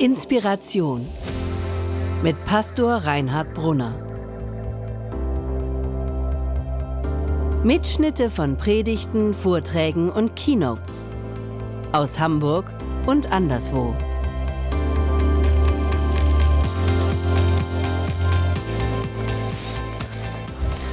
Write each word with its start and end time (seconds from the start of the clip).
Inspiration 0.00 1.08
mit 2.22 2.36
Pastor 2.44 2.98
Reinhard 2.98 3.52
Brunner. 3.52 3.96
Mitschnitte 7.64 8.30
von 8.30 8.56
Predigten, 8.56 9.34
Vorträgen 9.34 10.08
und 10.08 10.36
Keynotes 10.36 11.10
aus 11.90 12.16
Hamburg 12.20 12.72
und 13.06 13.32
anderswo. 13.32 13.92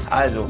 Also, 0.10 0.48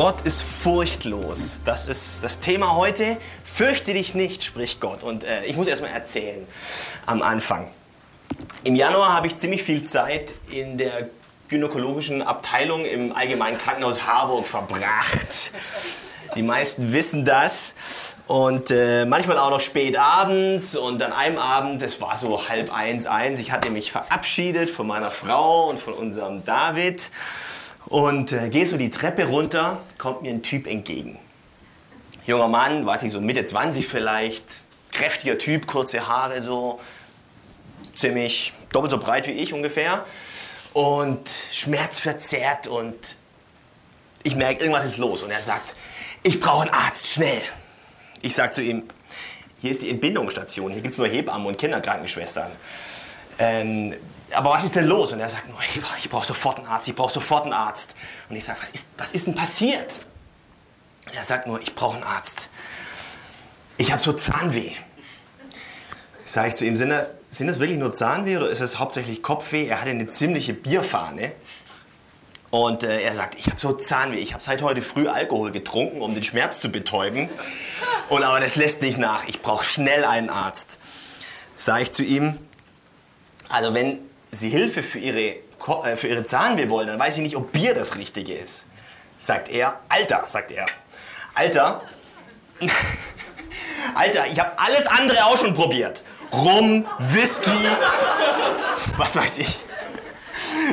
Gott 0.00 0.22
ist 0.22 0.40
furchtlos. 0.40 1.60
Das 1.66 1.86
ist 1.86 2.24
das 2.24 2.40
Thema 2.40 2.74
heute. 2.74 3.18
Fürchte 3.44 3.92
dich 3.92 4.14
nicht, 4.14 4.42
spricht 4.42 4.80
Gott. 4.80 5.02
Und 5.02 5.24
äh, 5.24 5.44
ich 5.44 5.56
muss 5.56 5.68
erstmal 5.68 5.90
erzählen 5.90 6.46
am 7.04 7.20
Anfang. 7.20 7.70
Im 8.64 8.76
Januar 8.76 9.12
habe 9.12 9.26
ich 9.26 9.36
ziemlich 9.36 9.62
viel 9.62 9.84
Zeit 9.84 10.36
in 10.50 10.78
der 10.78 11.10
gynäkologischen 11.48 12.22
Abteilung 12.22 12.86
im 12.86 13.14
Allgemeinen 13.14 13.58
Krankenhaus 13.58 14.06
Harburg 14.06 14.48
verbracht. 14.48 15.52
Die 16.34 16.42
meisten 16.42 16.94
wissen 16.94 17.26
das. 17.26 17.74
Und 18.26 18.70
äh, 18.70 19.04
manchmal 19.04 19.36
auch 19.36 19.50
noch 19.50 19.60
spät 19.60 19.98
abends 19.98 20.76
und 20.76 21.02
an 21.02 21.12
einem 21.12 21.36
Abend, 21.36 21.82
es 21.82 22.00
war 22.00 22.16
so 22.16 22.48
halb 22.48 22.74
eins, 22.74 23.06
eins, 23.06 23.38
ich 23.38 23.52
hatte 23.52 23.68
mich 23.68 23.92
verabschiedet 23.92 24.70
von 24.70 24.86
meiner 24.86 25.10
Frau 25.10 25.68
und 25.68 25.78
von 25.78 25.92
unserem 25.92 26.42
David 26.42 27.10
und 27.90 28.32
äh, 28.32 28.48
gehe 28.48 28.66
so 28.66 28.76
die 28.78 28.88
Treppe 28.88 29.26
runter, 29.26 29.80
kommt 29.98 30.22
mir 30.22 30.30
ein 30.30 30.42
Typ 30.42 30.66
entgegen. 30.66 31.18
Junger 32.24 32.48
Mann, 32.48 32.86
weiß 32.86 33.02
ich, 33.02 33.12
so 33.12 33.20
Mitte 33.20 33.44
20 33.44 33.86
vielleicht, 33.86 34.62
kräftiger 34.92 35.36
Typ, 35.36 35.66
kurze 35.66 36.06
Haare 36.06 36.40
so, 36.40 36.80
ziemlich 37.94 38.52
doppelt 38.72 38.92
so 38.92 38.98
breit 38.98 39.26
wie 39.26 39.32
ich 39.32 39.52
ungefähr 39.52 40.06
und 40.72 41.28
schmerzverzerrt 41.52 42.68
und 42.68 43.16
ich 44.22 44.36
merke, 44.36 44.60
irgendwas 44.60 44.84
ist 44.84 44.98
los 44.98 45.22
und 45.22 45.30
er 45.30 45.42
sagt, 45.42 45.74
ich 46.22 46.38
brauche 46.38 46.62
einen 46.62 46.70
Arzt, 46.70 47.08
schnell. 47.08 47.40
Ich 48.22 48.34
sage 48.36 48.52
zu 48.52 48.62
ihm, 48.62 48.84
hier 49.60 49.72
ist 49.72 49.82
die 49.82 49.90
Entbindungsstation, 49.90 50.70
hier 50.70 50.82
gibt 50.82 50.92
es 50.92 50.98
nur 50.98 51.08
Hebammen 51.08 51.46
und 51.46 51.58
Kinderkrankenschwestern. 51.58 52.50
Ähm, 53.38 53.96
aber 54.32 54.50
was 54.50 54.64
ist 54.64 54.76
denn 54.76 54.86
los? 54.86 55.12
Und 55.12 55.20
er 55.20 55.28
sagt 55.28 55.48
nur, 55.48 55.58
ich 55.98 56.08
brauche 56.10 56.26
sofort 56.26 56.58
einen 56.58 56.66
Arzt, 56.66 56.88
ich 56.88 56.94
brauche 56.94 57.12
sofort 57.12 57.44
einen 57.44 57.52
Arzt. 57.52 57.94
Und 58.28 58.36
ich 58.36 58.44
sage, 58.44 58.58
was 58.62 58.70
ist, 58.70 58.86
was 58.96 59.12
ist 59.12 59.26
denn 59.26 59.34
passiert? 59.34 60.00
Und 61.06 61.14
er 61.14 61.24
sagt 61.24 61.46
nur, 61.46 61.60
ich 61.60 61.74
brauche 61.74 61.96
einen 61.96 62.04
Arzt. 62.04 62.48
Ich 63.76 63.92
habe 63.92 64.00
so 64.00 64.12
Zahnweh. 64.12 64.72
Sage 66.24 66.48
ich 66.48 66.54
zu 66.54 66.64
ihm, 66.64 66.76
sind 66.76 66.90
das, 66.90 67.12
sind 67.30 67.48
das 67.48 67.58
wirklich 67.58 67.78
nur 67.78 67.92
Zahnweh 67.92 68.36
oder 68.36 68.48
ist 68.48 68.60
es 68.60 68.78
hauptsächlich 68.78 69.22
Kopfweh? 69.22 69.66
Er 69.66 69.80
hatte 69.80 69.90
eine 69.90 70.10
ziemliche 70.10 70.54
Bierfahne. 70.54 71.32
Und 72.50 72.82
äh, 72.82 73.00
er 73.00 73.14
sagt, 73.14 73.38
ich 73.38 73.46
habe 73.46 73.58
so 73.58 73.72
Zahnweh, 73.72 74.18
ich 74.18 74.32
habe 74.32 74.42
seit 74.42 74.60
heute 74.62 74.82
früh 74.82 75.08
Alkohol 75.08 75.52
getrunken, 75.52 76.02
um 76.02 76.14
den 76.14 76.24
Schmerz 76.24 76.60
zu 76.60 76.68
betäuben. 76.68 77.28
Und 78.08 78.24
aber 78.24 78.40
das 78.40 78.56
lässt 78.56 78.82
nicht 78.82 78.98
nach, 78.98 79.26
ich 79.28 79.40
brauche 79.40 79.64
schnell 79.64 80.04
einen 80.04 80.30
Arzt. 80.30 80.78
Sage 81.54 81.84
ich 81.84 81.92
zu 81.92 82.02
ihm, 82.02 82.38
also 83.48 83.72
wenn 83.74 83.98
Sie 84.32 84.48
Hilfe 84.48 84.82
für 84.82 84.98
Ihre, 84.98 85.36
äh, 85.84 85.96
für 85.96 86.06
ihre 86.06 86.24
Zahnweh 86.24 86.68
wollen, 86.68 86.86
dann 86.86 86.98
weiß 86.98 87.16
ich 87.16 87.22
nicht, 87.22 87.36
ob 87.36 87.52
Bier 87.52 87.74
das 87.74 87.96
Richtige 87.96 88.34
ist. 88.34 88.66
Sagt 89.18 89.48
er, 89.50 89.80
Alter, 89.88 90.24
sagt 90.26 90.52
er. 90.52 90.66
Alter, 91.34 91.82
Alter, 93.94 94.26
ich 94.26 94.38
habe 94.38 94.52
alles 94.58 94.86
andere 94.86 95.24
auch 95.24 95.36
schon 95.36 95.54
probiert. 95.54 96.04
Rum, 96.32 96.86
Whisky, 96.98 97.50
was 98.96 99.16
weiß 99.16 99.38
ich. 99.38 99.58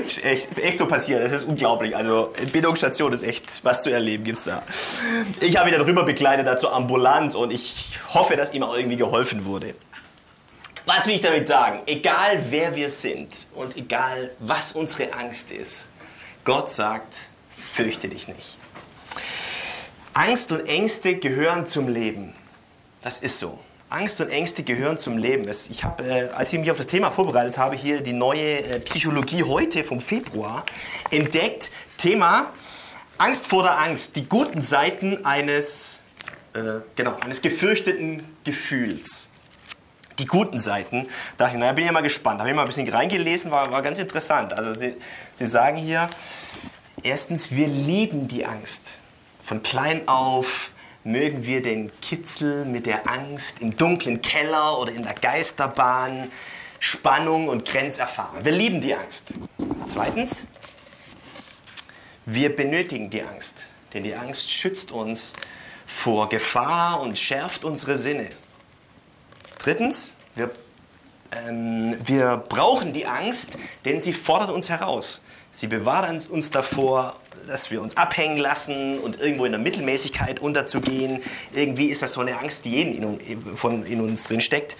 Ist 0.05 0.23
echt, 0.23 0.49
ist 0.49 0.59
echt 0.59 0.77
so 0.77 0.85
passiert, 0.85 1.23
das 1.23 1.31
ist 1.31 1.43
unglaublich. 1.43 1.95
Also 1.95 2.33
Entbindungsstation 2.37 3.11
ist 3.11 3.23
echt, 3.23 3.63
was 3.63 3.83
zu 3.83 3.89
erleben 3.89 4.23
gibt's 4.23 4.45
da. 4.45 4.63
Ich 5.41 5.57
habe 5.57 5.69
ihn 5.69 5.73
dann 5.73 5.85
rüber 5.85 6.03
begleitet 6.03 6.59
zur 6.59 6.73
Ambulanz 6.73 7.35
und 7.35 7.51
ich 7.51 7.99
hoffe, 8.13 8.35
dass 8.37 8.53
ihm 8.53 8.63
auch 8.63 8.77
irgendwie 8.77 8.97
geholfen 8.97 9.45
wurde. 9.45 9.73
Was 10.87 11.05
will 11.05 11.15
ich 11.15 11.21
damit 11.21 11.45
sagen? 11.45 11.81
Egal 11.85 12.45
wer 12.49 12.73
wir 12.73 12.89
sind 12.89 13.27
und 13.55 13.75
egal 13.75 14.31
was 14.39 14.71
unsere 14.71 15.11
Angst 15.11 15.51
ist, 15.51 15.89
Gott 16.45 16.71
sagt, 16.71 17.29
fürchte 17.49 18.07
dich 18.07 18.29
nicht. 18.29 18.57
Angst 20.13 20.49
und 20.53 20.65
Ängste 20.65 21.17
gehören 21.17 21.65
zum 21.65 21.89
Leben. 21.89 22.33
Das 23.01 23.19
ist 23.19 23.37
so. 23.37 23.59
Angst 23.89 24.21
und 24.21 24.29
Ängste 24.29 24.63
gehören 24.63 24.97
zum 24.97 25.17
Leben. 25.17 25.45
Ich 25.49 25.83
habe, 25.83 26.03
äh, 26.05 26.29
als 26.29 26.53
ich 26.53 26.59
mich 26.59 26.71
auf 26.71 26.77
das 26.77 26.87
Thema 26.87 27.11
vorbereitet 27.11 27.57
habe, 27.57 27.75
hier 27.75 27.99
die 27.99 28.13
neue 28.13 28.63
äh, 28.63 28.79
Psychologie 28.79 29.43
heute 29.43 29.83
vom 29.83 29.99
Februar 29.99 30.65
entdeckt. 31.11 31.69
Thema 31.97 32.53
Angst 33.17 33.47
vor 33.47 33.63
der 33.63 33.77
Angst. 33.77 34.15
Die 34.15 34.23
guten 34.29 34.61
Seiten 34.61 35.25
eines, 35.25 35.99
äh, 36.53 36.79
genau, 36.95 37.17
eines 37.17 37.41
gefürchteten 37.41 38.37
Gefühls 38.45 39.26
die 40.19 40.25
guten 40.25 40.59
Seiten. 40.59 41.07
Da 41.37 41.45
dachte 41.45 41.55
ich, 41.55 41.59
naja, 41.59 41.73
bin 41.73 41.85
ich 41.85 41.91
mal 41.91 42.01
gespannt. 42.01 42.39
Habe 42.39 42.49
ich 42.49 42.55
mal 42.55 42.63
ein 42.63 42.67
bisschen 42.67 42.89
reingelesen, 42.89 43.51
war, 43.51 43.71
war 43.71 43.81
ganz 43.81 43.99
interessant. 43.99 44.53
Also 44.53 44.73
Sie, 44.73 44.95
Sie 45.33 45.47
sagen 45.47 45.77
hier, 45.77 46.09
erstens, 47.03 47.51
wir 47.51 47.67
lieben 47.67 48.27
die 48.27 48.45
Angst. 48.45 48.99
Von 49.43 49.63
klein 49.63 50.07
auf 50.07 50.71
mögen 51.03 51.45
wir 51.45 51.61
den 51.61 51.91
Kitzel 52.01 52.65
mit 52.65 52.85
der 52.85 53.09
Angst 53.09 53.59
im 53.61 53.77
dunklen 53.77 54.21
Keller 54.21 54.77
oder 54.77 54.91
in 54.91 55.03
der 55.03 55.13
Geisterbahn, 55.13 56.29
Spannung 56.79 57.47
und 57.47 57.65
Grenzerfahrung. 57.65 58.43
Wir 58.43 58.51
lieben 58.51 58.81
die 58.81 58.93
Angst. 58.93 59.33
Zweitens, 59.87 60.47
wir 62.25 62.53
benötigen 62.53 63.09
die 63.09 63.23
Angst, 63.23 63.69
denn 63.93 64.03
die 64.03 64.15
Angst 64.15 64.51
schützt 64.51 64.91
uns 64.91 65.33
vor 65.85 66.27
Gefahr 66.27 66.99
und 66.99 67.17
schärft 67.17 67.63
unsere 67.63 67.97
Sinne. 67.97 68.29
Drittens, 69.57 70.13
wir, 70.35 70.51
ähm, 71.31 71.97
wir 72.03 72.37
brauchen 72.37 72.93
die 72.93 73.05
Angst, 73.05 73.57
denn 73.85 74.01
sie 74.01 74.13
fordert 74.13 74.51
uns 74.51 74.69
heraus. 74.69 75.21
Sie 75.51 75.67
bewahrt 75.67 76.29
uns 76.29 76.51
davor, 76.51 77.15
dass 77.47 77.71
wir 77.71 77.81
uns 77.81 77.97
abhängen 77.97 78.37
lassen 78.37 78.99
und 78.99 79.19
irgendwo 79.19 79.45
in 79.45 79.51
der 79.51 79.61
Mittelmäßigkeit 79.61 80.39
unterzugehen. 80.39 81.21
Irgendwie 81.53 81.87
ist 81.87 82.01
das 82.01 82.13
so 82.13 82.21
eine 82.21 82.37
Angst, 82.37 82.65
die 82.65 82.71
jeden 82.71 83.19
in, 83.19 83.55
von, 83.55 83.85
in 83.85 84.01
uns 84.01 84.25
drin 84.25 84.41
steckt. 84.41 84.77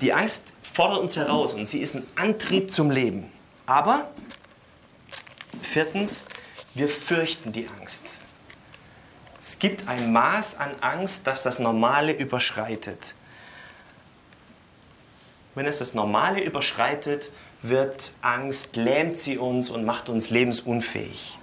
Die 0.00 0.12
Angst 0.12 0.54
fordert 0.62 0.98
uns 0.98 1.16
heraus 1.16 1.54
und 1.54 1.68
sie 1.68 1.78
ist 1.78 1.94
ein 1.94 2.06
Antrieb 2.16 2.72
zum 2.72 2.90
Leben. 2.90 3.30
Aber 3.66 4.10
viertens, 5.62 6.26
wir 6.74 6.88
fürchten 6.88 7.52
die 7.52 7.68
Angst. 7.78 8.04
Es 9.38 9.58
gibt 9.58 9.88
ein 9.88 10.12
Maß 10.12 10.56
an 10.56 10.70
Angst, 10.80 11.26
das 11.26 11.42
das 11.44 11.58
Normale 11.58 12.12
überschreitet. 12.12 13.14
Wenn 15.54 15.66
es 15.66 15.78
das 15.78 15.94
Normale 15.94 16.42
überschreitet, 16.42 17.30
wird 17.62 18.12
Angst, 18.22 18.76
lähmt 18.76 19.18
sie 19.18 19.38
uns 19.38 19.70
und 19.70 19.84
macht 19.84 20.08
uns 20.08 20.30
lebensunfähig. 20.30 21.38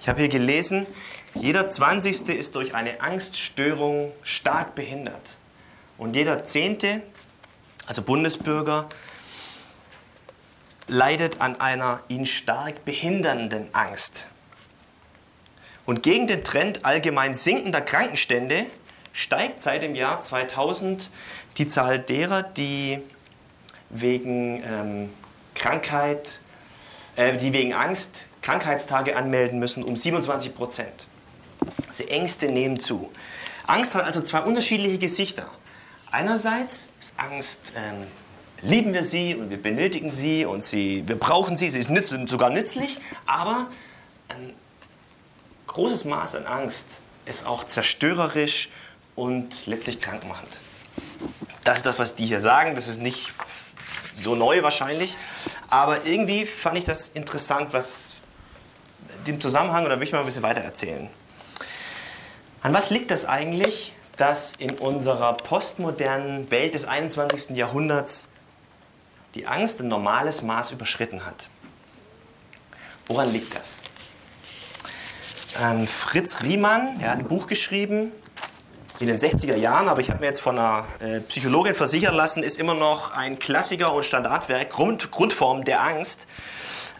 Ich 0.00 0.08
habe 0.08 0.20
hier 0.20 0.28
gelesen, 0.28 0.86
jeder 1.34 1.68
20. 1.68 2.28
ist 2.28 2.54
durch 2.54 2.74
eine 2.74 3.00
Angststörung 3.00 4.12
stark 4.22 4.74
behindert. 4.74 5.38
Und 5.96 6.14
jeder 6.14 6.44
Zehnte, 6.44 7.02
also 7.86 8.02
Bundesbürger, 8.02 8.88
leidet 10.86 11.40
an 11.40 11.60
einer 11.60 12.02
ihn 12.08 12.26
stark 12.26 12.84
behindernden 12.84 13.68
Angst. 13.72 14.28
Und 15.86 16.02
gegen 16.02 16.26
den 16.26 16.44
Trend 16.44 16.84
allgemein 16.84 17.34
sinkender 17.34 17.80
Krankenstände 17.80 18.66
steigt 19.12 19.62
seit 19.62 19.82
dem 19.82 19.94
Jahr 19.94 20.20
2000 20.20 21.10
die 21.56 21.68
Zahl 21.68 21.98
derer, 21.98 22.42
die 22.42 23.00
wegen 23.94 24.62
ähm, 24.62 25.10
Krankheit, 25.54 26.40
äh, 27.16 27.36
die 27.36 27.52
wegen 27.52 27.72
Angst 27.72 28.28
Krankheitstage 28.42 29.16
anmelden 29.16 29.58
müssen, 29.58 29.82
um 29.82 29.96
27 29.96 30.54
Prozent. 30.54 31.06
Also 31.88 32.04
Ängste 32.04 32.46
nehmen 32.50 32.78
zu. 32.78 33.10
Angst 33.66 33.94
hat 33.94 34.04
also 34.04 34.20
zwei 34.20 34.40
unterschiedliche 34.40 34.98
Gesichter. 34.98 35.48
Einerseits 36.10 36.90
ist 37.00 37.14
Angst, 37.16 37.72
ähm, 37.74 38.06
lieben 38.60 38.92
wir 38.92 39.02
sie 39.02 39.34
und 39.34 39.48
wir 39.48 39.60
benötigen 39.60 40.10
sie 40.10 40.44
und 40.44 40.62
sie, 40.62 41.04
wir 41.06 41.18
brauchen 41.18 41.56
sie, 41.56 41.70
sie 41.70 41.78
ist 41.78 41.88
nütz, 41.88 42.10
sogar 42.26 42.50
nützlich, 42.50 43.00
aber 43.24 43.68
ein 44.28 44.52
großes 45.66 46.04
Maß 46.04 46.36
an 46.36 46.46
Angst 46.46 47.00
ist 47.24 47.46
auch 47.46 47.64
zerstörerisch 47.64 48.68
und 49.14 49.66
letztlich 49.66 50.00
krankmachend. 50.00 50.60
Das 51.64 51.78
ist 51.78 51.86
das, 51.86 51.98
was 51.98 52.14
die 52.14 52.26
hier 52.26 52.40
sagen. 52.40 52.74
Das 52.74 52.88
ist 52.88 53.00
nicht 53.00 53.32
so 54.16 54.34
neu 54.34 54.62
wahrscheinlich. 54.62 55.16
Aber 55.68 56.06
irgendwie 56.06 56.46
fand 56.46 56.78
ich 56.78 56.84
das 56.84 57.08
interessant, 57.08 57.72
was 57.72 58.12
dem 59.26 59.40
Zusammenhang, 59.40 59.84
oder 59.86 59.98
will 59.98 60.06
ich 60.06 60.12
mal 60.12 60.20
ein 60.20 60.26
bisschen 60.26 60.42
weiter 60.42 60.60
erzählen. 60.60 61.10
An 62.62 62.72
was 62.72 62.90
liegt 62.90 63.10
das 63.10 63.24
eigentlich, 63.24 63.94
dass 64.16 64.54
in 64.54 64.78
unserer 64.78 65.34
postmodernen 65.34 66.50
Welt 66.50 66.74
des 66.74 66.84
21. 66.84 67.56
Jahrhunderts 67.56 68.28
die 69.34 69.46
Angst 69.46 69.80
ein 69.80 69.88
normales 69.88 70.42
Maß 70.42 70.72
überschritten 70.72 71.26
hat. 71.26 71.50
Woran 73.06 73.32
liegt 73.32 73.54
das? 73.54 73.82
Ähm, 75.60 75.86
Fritz 75.86 76.42
Riemann, 76.42 77.00
er 77.00 77.10
hat 77.10 77.18
ein 77.18 77.28
Buch 77.28 77.46
geschrieben 77.46 78.12
in 79.00 79.08
den 79.08 79.18
60er 79.18 79.56
Jahren, 79.56 79.88
aber 79.88 80.00
ich 80.00 80.10
habe 80.10 80.20
mir 80.20 80.26
jetzt 80.26 80.40
von 80.40 80.58
einer 80.58 80.86
äh, 81.00 81.20
Psychologin 81.20 81.74
versichern 81.74 82.14
lassen, 82.14 82.42
ist 82.42 82.58
immer 82.58 82.74
noch 82.74 83.10
ein 83.10 83.38
Klassiker 83.38 83.92
und 83.92 84.04
Standardwerk, 84.04 84.70
Grund, 84.70 85.10
Grundform 85.10 85.64
der 85.64 85.82
Angst. 85.82 86.26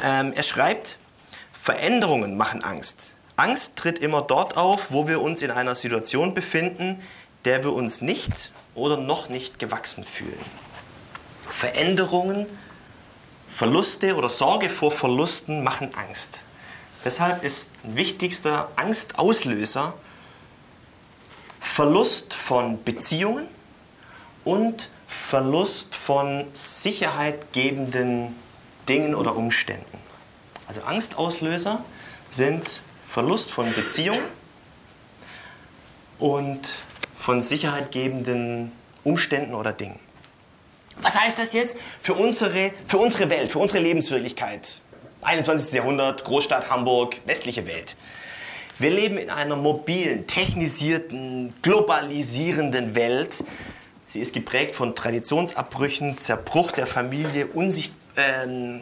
Ähm, 0.03 0.33
er 0.35 0.43
schreibt, 0.43 0.99
Veränderungen 1.61 2.37
machen 2.37 2.65
Angst. 2.65 3.15
Angst 3.37 3.77
tritt 3.77 3.99
immer 3.99 4.23
dort 4.23 4.57
auf, 4.57 4.91
wo 4.91 5.09
wir 5.09 5.23
uns 5.23 5.43
in 5.43 5.51
einer 5.51 5.75
Situation 5.75 6.35
befinden, 6.35 7.01
der 7.45 7.63
wir 7.63 7.73
uns 7.73 8.01
nicht 8.01 8.53
oder 8.75 8.97
noch 8.97 9.29
nicht 9.29 9.59
gewachsen 9.59 10.05
fühlen. 10.05 10.39
Veränderungen, 11.49 12.47
Verluste 13.49 14.17
oder 14.17 14.29
Sorge 14.29 14.69
vor 14.69 14.91
Verlusten 14.91 15.63
machen 15.63 15.95
Angst. 15.95 16.41
Deshalb 17.05 17.45
ist 17.45 17.71
ein 17.85 17.97
wichtigster 17.97 18.69
Angstauslöser 18.77 19.95
Verlust 21.75 22.35
von 22.35 22.85
Beziehungen 22.85 23.49
und 24.45 24.91
Verlust 25.09 25.97
von 25.97 26.45
sicherheitgebenden 26.53 28.37
Dingen 28.89 29.17
oder 29.17 29.35
Umständen. 29.35 29.99
Also 30.69 30.83
Angstauslöser 30.83 31.85
sind 32.29 32.81
Verlust 33.05 33.51
von 33.51 33.75
Beziehungen 33.75 34.23
und 36.21 36.61
von 37.17 37.43
sicherheitgebenden 37.43 38.71
Umständen 39.03 39.57
oder 39.57 39.73
Dingen. 39.73 39.99
Was 40.99 41.19
heißt 41.19 41.41
das 41.41 41.55
jetzt 41.55 41.77
für 42.01 42.15
unsere, 42.15 42.71
für 42.87 42.99
unsere 42.99 43.31
Welt, 43.31 43.51
für 43.51 43.59
unsere 43.59 43.81
Lebenswirklichkeit? 43.81 44.81
21. 45.23 45.73
Jahrhundert, 45.73 46.23
Großstadt 46.23 46.71
Hamburg, 46.71 47.21
westliche 47.27 47.67
Welt. 47.67 47.97
Wir 48.79 48.91
leben 48.91 49.19
in 49.19 49.31
einer 49.31 49.55
mobilen, 49.55 50.27
technisierten, 50.27 51.55
globalisierenden 51.63 52.97
Welt. 52.97 53.45
Sie 54.05 54.19
ist 54.19 54.35
geprägt 54.35 54.75
von 54.75 54.97
Traditionsabbrüchen, 54.97 56.21
Zerbruch 56.21 56.73
der 56.73 56.89
Familie, 56.89 57.47
unsich, 57.47 57.93
äh, 58.17 58.81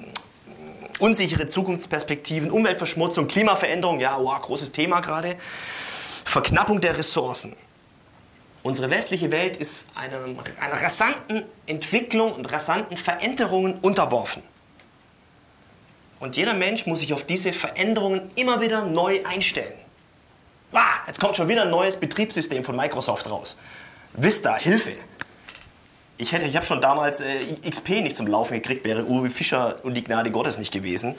unsichere 0.99 1.47
Zukunftsperspektiven, 1.47 2.51
Umweltverschmutzung, 2.51 3.27
Klimaveränderung, 3.27 4.01
ja, 4.01 4.17
wow, 4.19 4.41
großes 4.41 4.73
Thema 4.73 5.01
gerade, 5.01 5.37
Verknappung 6.25 6.81
der 6.81 6.97
Ressourcen. 6.97 7.55
Unsere 8.63 8.89
westliche 8.89 9.31
Welt 9.31 9.59
ist 9.59 9.89
einem, 9.95 10.39
einer 10.59 10.81
rasanten 10.81 11.43
Entwicklung 11.67 12.33
und 12.33 12.51
rasanten 12.51 12.97
Veränderungen 12.97 13.75
unterworfen. 13.83 14.43
Und 16.19 16.37
jeder 16.37 16.55
Mensch 16.55 16.87
muss 16.87 17.01
sich 17.01 17.13
auf 17.13 17.25
diese 17.25 17.53
Veränderungen 17.53 18.31
immer 18.37 18.61
wieder 18.61 18.87
neu 18.87 19.21
einstellen. 19.25 19.82
Ah, 20.73 21.03
jetzt 21.07 21.21
kommt 21.21 21.37
schon 21.37 21.49
wieder 21.49 21.63
ein 21.63 21.71
neues 21.71 21.97
Betriebssystem 21.97 22.65
von 22.65 22.77
Microsoft 22.77 23.31
raus. 23.31 23.59
Vista, 24.15 24.57
Hilfe. 24.57 24.93
Ich, 26.19 26.33
ich 26.33 26.57
habe 26.57 26.65
schon 26.65 26.81
damals 26.81 27.21
äh, 27.21 27.69
XP 27.69 28.01
nicht 28.03 28.17
zum 28.17 28.27
Laufen 28.27 28.55
gekriegt, 28.55 28.85
wäre 28.85 29.05
Uwe 29.05 29.29
Fischer 29.29 29.77
und 29.83 29.95
die 29.95 30.05
Gnade 30.05 30.31
Gottes 30.31 30.57
nicht 30.59 30.73
gewesen. 30.73 31.15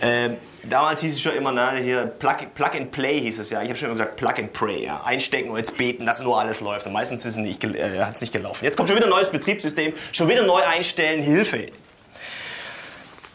Äh, 0.00 0.30
damals 0.64 1.00
hieß 1.00 1.14
es 1.14 1.22
schon 1.22 1.34
immer, 1.34 1.50
na, 1.50 1.72
hier 1.72 2.06
Plug, 2.06 2.36
Plug 2.54 2.74
and 2.74 2.90
Play 2.90 3.20
hieß 3.20 3.38
es 3.38 3.50
ja. 3.50 3.62
Ich 3.62 3.68
habe 3.68 3.78
schon 3.78 3.86
immer 3.86 3.96
gesagt 3.96 4.16
Plug 4.16 4.34
and 4.38 4.52
Pray. 4.52 4.84
Ja. 4.84 5.02
Einstecken 5.04 5.50
und 5.50 5.56
jetzt 5.56 5.76
beten, 5.76 6.04
dass 6.04 6.20
nur 6.20 6.38
alles 6.38 6.60
läuft. 6.60 6.86
Und 6.86 6.92
meistens 6.92 7.24
ist 7.24 7.38
es 7.38 7.64
äh, 7.64 8.00
hat 8.00 8.16
es 8.16 8.20
nicht 8.20 8.32
gelaufen. 8.32 8.64
Jetzt 8.64 8.76
kommt 8.76 8.88
schon 8.88 8.96
wieder 8.96 9.06
ein 9.06 9.10
neues 9.10 9.30
Betriebssystem, 9.30 9.94
schon 10.12 10.28
wieder 10.28 10.44
neu 10.44 10.62
einstellen, 10.62 11.22
Hilfe. 11.22 11.68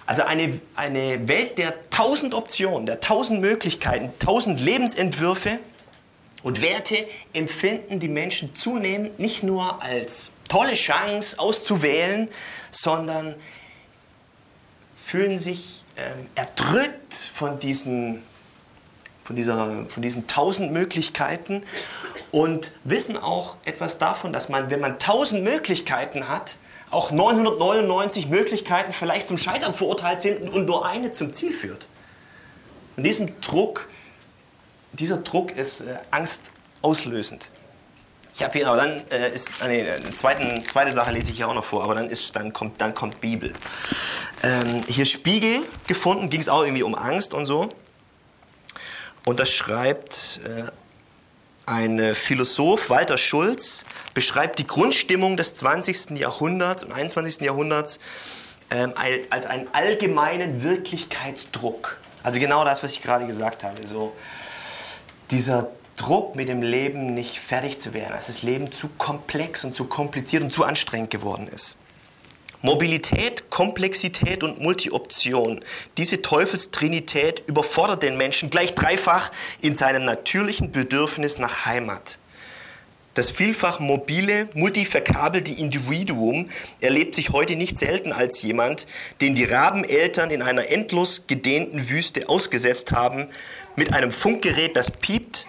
Also 0.09 0.23
eine, 0.23 0.59
eine 0.75 1.27
Welt 1.27 1.59
der 1.59 1.87
tausend 1.91 2.33
Optionen, 2.33 2.87
der 2.87 2.99
tausend 2.99 3.41
Möglichkeiten, 3.41 4.11
tausend 4.17 4.59
Lebensentwürfe 4.59 5.59
und 6.41 6.63
Werte 6.63 7.07
empfinden 7.33 7.99
die 7.99 8.07
Menschen 8.07 8.55
zunehmend 8.55 9.19
nicht 9.19 9.43
nur 9.43 9.83
als 9.83 10.31
tolle 10.47 10.73
Chance 10.73 11.37
auszuwählen, 11.37 12.27
sondern 12.71 13.35
fühlen 14.95 15.37
sich 15.37 15.85
ähm, 15.95 16.25
erdrückt 16.33 17.13
von 17.13 17.59
diesen, 17.59 18.23
von, 19.23 19.35
dieser, 19.35 19.85
von 19.89 20.01
diesen 20.01 20.25
tausend 20.25 20.71
Möglichkeiten 20.71 21.61
und 22.31 22.71
wissen 22.83 23.15
auch 23.15 23.57
etwas 23.63 23.99
davon, 23.99 24.33
dass 24.33 24.49
man, 24.49 24.71
wenn 24.71 24.79
man 24.79 24.97
tausend 24.97 25.43
Möglichkeiten 25.43 26.29
hat, 26.29 26.57
auch 26.91 27.11
999 27.11 28.27
Möglichkeiten 28.27 28.93
vielleicht 28.93 29.27
zum 29.27 29.37
Scheitern 29.37 29.73
verurteilt 29.73 30.21
sind 30.21 30.49
und 30.49 30.65
nur 30.65 30.85
eine 30.85 31.11
zum 31.11 31.33
Ziel 31.33 31.53
führt. 31.53 31.87
Und 32.97 33.03
diesem 33.03 33.39
Druck, 33.41 33.87
dieser 34.93 35.17
Druck 35.17 35.51
ist 35.51 35.81
äh, 35.81 35.97
angstauslösend. 36.11 37.49
Ich 38.33 38.43
habe 38.43 38.53
hier, 38.53 38.67
aber 38.67 38.77
dann 38.77 39.03
äh, 39.09 39.33
ist, 39.33 39.51
ah, 39.59 39.67
nee, 39.67 39.81
eine 39.81 40.15
zweiten, 40.15 40.63
zweite 40.65 40.91
Sache 40.91 41.11
lese 41.11 41.31
ich 41.31 41.37
hier 41.37 41.49
auch 41.49 41.53
noch 41.53 41.65
vor, 41.65 41.83
aber 41.83 41.95
dann, 41.95 42.09
ist, 42.09 42.35
dann, 42.35 42.53
kommt, 42.53 42.79
dann 42.81 42.95
kommt 42.95 43.21
Bibel. 43.21 43.53
Ähm, 44.43 44.83
hier 44.87 45.05
Spiegel 45.05 45.61
gefunden, 45.87 46.29
ging 46.29 46.39
es 46.39 46.49
auch 46.49 46.63
irgendwie 46.63 46.83
um 46.83 46.95
Angst 46.95 47.33
und 47.33 47.45
so. 47.45 47.69
Und 49.25 49.39
das 49.39 49.51
schreibt 49.51 50.39
äh, 50.45 50.71
ein 51.69 52.15
Philosoph, 52.15 52.89
Walter 52.89 53.17
Schulz, 53.17 53.85
beschreibt 54.13 54.59
die 54.59 54.67
Grundstimmung 54.67 55.37
des 55.37 55.55
20. 55.55 56.17
Jahrhunderts 56.17 56.83
und 56.83 56.91
21. 56.91 57.41
Jahrhunderts 57.41 57.99
ähm, 58.71 58.93
als 58.95 59.45
einen 59.45 59.67
allgemeinen 59.73 60.63
Wirklichkeitsdruck. 60.63 61.99
Also 62.23 62.39
genau 62.39 62.65
das, 62.65 62.83
was 62.83 62.93
ich 62.93 63.01
gerade 63.01 63.25
gesagt 63.25 63.63
habe. 63.63 63.85
So 63.85 64.13
dieser 65.31 65.69
Druck, 65.95 66.35
mit 66.35 66.49
dem 66.49 66.61
Leben 66.61 67.13
nicht 67.13 67.39
fertig 67.39 67.79
zu 67.79 67.93
werden, 67.93 68.13
dass 68.13 68.27
das 68.27 68.41
Leben 68.41 68.71
zu 68.71 68.89
komplex 68.97 69.63
und 69.63 69.75
zu 69.75 69.85
kompliziert 69.85 70.43
und 70.43 70.51
zu 70.51 70.63
anstrengend 70.63 71.11
geworden 71.11 71.47
ist. 71.47 71.75
Mobilität, 72.61 73.49
Komplexität 73.49 74.43
und 74.43 74.59
Multioption. 74.59 75.63
Diese 75.97 76.21
Teufelstrinität 76.21 77.43
überfordert 77.47 78.03
den 78.03 78.17
Menschen 78.17 78.49
gleich 78.49 78.75
dreifach 78.75 79.31
in 79.61 79.75
seinem 79.75 80.03
natürlichen 80.03 80.71
Bedürfnis 80.71 81.37
nach 81.37 81.65
Heimat. 81.65 82.19
Das 83.13 83.31
vielfach 83.31 83.79
mobile, 83.79 84.49
multiverkabelte 84.53 85.51
Individuum 85.51 86.49
erlebt 86.79 87.15
sich 87.15 87.31
heute 87.31 87.55
nicht 87.55 87.77
selten 87.77 88.13
als 88.13 88.41
jemand, 88.41 88.87
den 89.19 89.35
die 89.35 89.45
Rabeneltern 89.45 90.29
in 90.29 90.41
einer 90.41 90.69
endlos 90.69 91.23
gedehnten 91.27 91.89
Wüste 91.89 92.29
ausgesetzt 92.29 92.91
haben, 92.91 93.27
mit 93.75 93.93
einem 93.93 94.11
Funkgerät, 94.11 94.75
das 94.75 94.91
piept, 94.91 95.47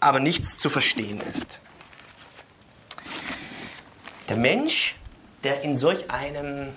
aber 0.00 0.20
nichts 0.20 0.58
zu 0.58 0.68
verstehen 0.68 1.20
ist. 1.30 1.60
Der 4.28 4.36
Mensch 4.36 4.96
der 5.44 5.62
in 5.62 5.76
solch 5.76 6.10
einem 6.10 6.68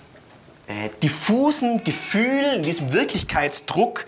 äh, 0.66 0.90
diffusen 1.02 1.84
Gefühl, 1.84 2.44
in 2.56 2.62
diesem 2.62 2.92
Wirklichkeitsdruck 2.92 4.06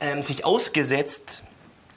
ähm, 0.00 0.22
sich 0.22 0.44
ausgesetzt 0.44 1.42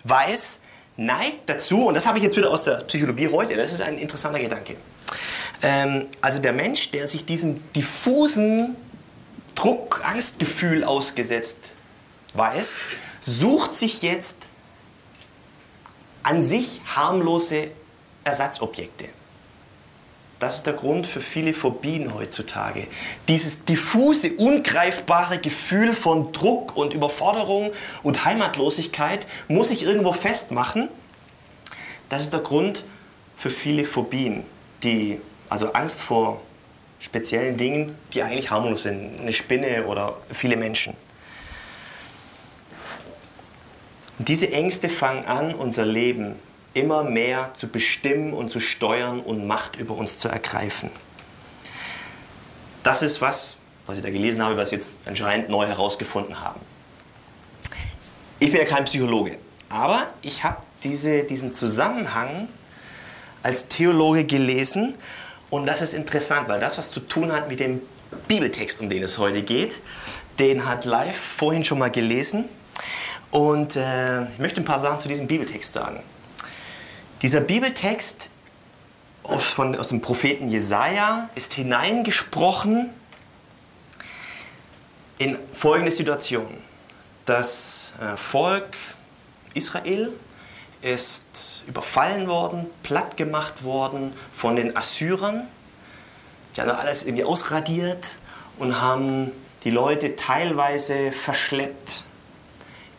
weiß, 0.04 0.60
neigt 0.98 1.50
dazu, 1.50 1.86
und 1.86 1.94
das 1.96 2.06
habe 2.06 2.18
ich 2.18 2.24
jetzt 2.24 2.38
wieder 2.38 2.50
aus 2.50 2.64
der 2.64 2.76
Psychologie 2.76 3.30
heute, 3.30 3.56
das 3.56 3.74
ist 3.74 3.82
ein 3.82 3.98
interessanter 3.98 4.40
Gedanke. 4.40 4.76
Ähm, 5.62 6.08
also 6.22 6.40
der 6.40 6.54
Mensch, 6.54 6.92
der 6.92 7.08
sich 7.08 7.26
diesem 7.26 7.66
diffusen 7.74 8.76
Druck, 9.56 10.02
Angstgefühl 10.04 10.84
ausgesetzt 10.84 11.74
weiß, 12.34 12.80
sucht 13.22 13.76
sich 13.76 14.02
jetzt 14.02 14.48
an 16.24 16.42
sich 16.42 16.82
harmlose 16.96 17.72
Ersatzobjekte. 18.24 19.10
Das 20.44 20.56
ist 20.56 20.66
der 20.66 20.74
Grund 20.74 21.08
für 21.08 21.22
viele 21.22 21.54
Phobien 21.54 22.14
heutzutage. 22.14 22.88
Dieses 23.30 23.64
diffuse, 23.64 24.34
ungreifbare 24.34 25.38
Gefühl 25.38 25.94
von 25.94 26.34
Druck 26.34 26.76
und 26.76 26.94
Überforderung 26.94 27.72
und 28.04 28.26
Heimatlosigkeit 28.26 29.26
muss 29.48 29.70
sich 29.70 29.84
irgendwo 29.84 30.12
festmachen. 30.12 30.90
Das 32.10 32.24
ist 32.24 32.34
der 32.34 32.42
Grund 32.42 32.84
für 33.38 33.50
viele 33.50 33.86
Phobien, 33.86 34.44
die, 34.84 35.22
also 35.48 35.72
Angst 35.72 36.02
vor 36.02 36.42
speziellen 37.00 37.56
Dingen, 37.56 37.98
die 38.14 38.22
eigentlich 38.22 38.52
harmlos 38.52 38.84
sind. 38.84 39.22
Eine 39.22 39.32
Spinne 39.32 39.86
oder 39.86 40.18
viele 40.30 40.58
Menschen. 40.58 40.94
Und 44.20 44.28
diese 44.28 44.52
Ängste 44.52 44.90
fangen 44.90 45.24
an, 45.24 45.56
unser 45.56 45.86
Leben 45.86 46.36
immer 46.74 47.04
mehr 47.04 47.52
zu 47.56 47.68
bestimmen 47.68 48.34
und 48.34 48.50
zu 48.50 48.60
steuern 48.60 49.20
und 49.20 49.48
Macht 49.48 49.76
über 49.76 49.96
uns 49.96 50.18
zu 50.20 50.28
ergreifen. 50.28 50.90
Das 52.84 53.02
ist 53.02 53.22
was, 53.22 53.58
was 53.86 53.98
ich 53.98 54.04
da 54.04 54.10
gelesen 54.10 54.44
habe, 54.44 54.58
was 54.58 54.70
Sie 54.70 54.76
jetzt 54.76 54.98
anscheinend 55.06 55.50
neu 55.50 55.66
herausgefunden 55.66 56.42
haben. 56.42 56.60
Ich 58.40 58.52
bin 58.52 58.60
ja 58.60 58.66
kein 58.66 58.86
Psychologe, 58.86 59.38
aber 59.70 60.08
ich 60.22 60.44
habe 60.44 60.58
diese, 60.84 61.24
diesen 61.24 61.54
Zusammenhang 61.54 62.50
als 63.42 63.68
Theologe 63.68 64.26
gelesen 64.26 64.96
und 65.50 65.66
das 65.66 65.82
ist 65.82 65.94
interessant, 65.94 66.50
weil 66.50 66.60
das 66.60 66.78
was 66.78 66.92
zu 66.92 67.00
tun 67.00 67.32
hat 67.32 67.48
mit 67.48 67.60
dem 67.60 67.82
Bibeltext, 68.28 68.82
um 68.82 68.90
den 68.90 69.04
es 69.04 69.18
heute 69.18 69.44
geht, 69.44 69.82
den 70.40 70.66
hat 70.66 70.86
Live 70.86 71.18
vorhin 71.18 71.64
schon 71.64 71.80
mal 71.80 71.92
gelesen. 71.92 72.46
Und 73.32 73.76
äh, 73.76 74.24
ich 74.24 74.40
möchte 74.40 74.62
ein 74.62 74.66
paar 74.66 74.80
Sachen 74.80 75.00
zu 75.00 75.08
diesem 75.08 75.28
Bibeltext 75.28 75.72
sagen. 75.72 76.04
Dieser 77.24 77.40
Bibeltext 77.40 78.30
aus, 79.24 79.46
von, 79.46 79.78
aus 79.78 79.88
dem 79.88 80.02
Propheten 80.02 80.50
Jesaja 80.50 81.30
ist 81.36 81.54
hineingesprochen 81.54 82.90
in 85.20 85.38
folgende 85.54 85.92
Situation. 85.92 86.58
Das 87.24 87.94
äh, 88.02 88.18
Volk 88.18 88.76
Israel 89.54 90.12
ist 90.82 91.64
überfallen 91.66 92.28
worden, 92.28 92.66
platt 92.84 93.16
gemacht 93.16 93.64
worden 93.64 94.12
von 94.36 94.58
den 94.58 94.76
Assyrern. 94.76 95.48
Die 96.58 96.60
haben 96.60 96.72
alles 96.72 97.04
irgendwie 97.04 97.24
ausradiert 97.24 98.18
und 98.58 98.82
haben 98.82 99.32
die 99.64 99.72
Leute 99.72 100.18
teilweise 100.18 101.14
verschleppt 101.14 102.04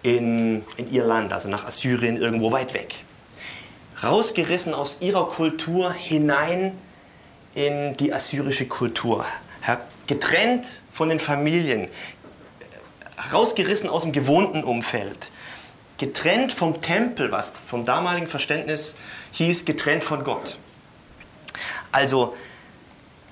in, 0.03 0.65
in 0.79 0.91
ihr 0.91 1.05
Land, 1.05 1.35
also 1.35 1.51
nach 1.51 1.67
Assyrien 1.67 2.17
irgendwo 2.17 2.51
weit 2.53 2.73
weg. 2.73 3.04
Rausgerissen 4.03 4.75
aus 4.75 4.99
ihrer 5.01 5.29
Kultur 5.29 5.93
hinein 5.93 6.77
in 7.55 7.97
die 7.97 8.13
assyrische 8.13 8.67
Kultur. 8.67 9.25
Getrennt 10.07 10.83
von 10.93 11.09
den 11.09 11.21
Familien, 11.21 11.89
rausgerissen 13.33 13.89
aus 13.89 14.03
dem 14.03 14.13
gewohnten 14.13 14.63
Umfeld, 14.63 15.33
getrennt 15.97 16.53
vom 16.53 16.83
Tempel, 16.83 17.33
was 17.33 17.53
vom 17.67 17.85
damaligen 17.85 18.27
Verständnis 18.27 18.97
hieß, 19.33 19.65
getrennt 19.65 20.05
von 20.05 20.25
Gott. 20.25 20.59
Also, 21.93 22.35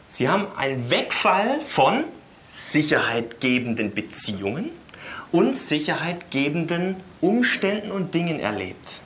sie 0.07 0.29
haben 0.29 0.47
einen 0.57 0.89
Wegfall 0.89 1.61
von 1.61 2.05
sicherheitgebenden 2.49 3.93
Beziehungen 3.93 4.71
und 5.33 5.57
sicherheitgebenden 5.57 6.97
Umständen 7.21 7.91
und 7.91 8.15
Dingen 8.15 8.41
erlebt. 8.41 9.03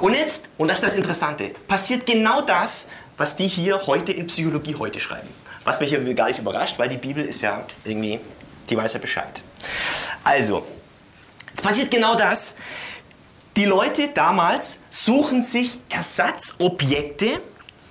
Und 0.00 0.14
jetzt, 0.14 0.48
und 0.58 0.68
das 0.68 0.78
ist 0.78 0.84
das 0.84 0.94
Interessante, 0.94 1.50
passiert 1.68 2.06
genau 2.06 2.40
das, 2.40 2.88
was 3.16 3.36
die 3.36 3.46
hier 3.46 3.86
heute 3.86 4.12
in 4.12 4.26
Psychologie 4.26 4.74
heute 4.76 5.00
schreiben. 5.00 5.28
Was 5.64 5.80
mich 5.80 5.92
irgendwie 5.92 6.14
gar 6.14 6.28
nicht 6.28 6.38
überrascht, 6.38 6.78
weil 6.78 6.88
die 6.88 6.96
Bibel 6.96 7.24
ist 7.24 7.40
ja 7.40 7.64
irgendwie, 7.84 8.20
die 8.68 8.76
weiß 8.76 8.92
ja 8.94 8.98
Bescheid. 8.98 9.42
Also, 10.24 10.66
es 11.54 11.62
passiert 11.62 11.90
genau 11.90 12.14
das. 12.14 12.54
Die 13.56 13.64
Leute 13.66 14.08
damals 14.12 14.80
suchen 14.90 15.44
sich 15.44 15.78
Ersatzobjekte 15.88 17.40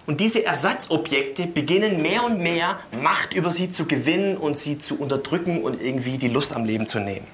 und 0.05 0.19
diese 0.19 0.45
Ersatzobjekte 0.45 1.47
beginnen 1.47 2.01
mehr 2.01 2.25
und 2.25 2.39
mehr 2.39 2.77
Macht 2.91 3.33
über 3.33 3.49
sie 3.49 3.71
zu 3.71 3.85
gewinnen 3.85 4.35
und 4.35 4.59
sie 4.59 4.77
zu 4.77 4.99
unterdrücken 4.99 5.63
und 5.63 5.81
irgendwie 5.81 6.17
die 6.17 6.27
Lust 6.27 6.53
am 6.53 6.65
Leben 6.65 6.87
zu 6.87 6.99
nehmen. 6.99 7.25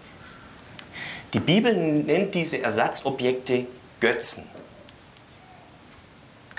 Die 1.34 1.40
Bibel 1.40 1.76
nennt 1.76 2.36
diese 2.36 2.62
Ersatzobjekte 2.62 3.66
Götzen. 4.00 4.44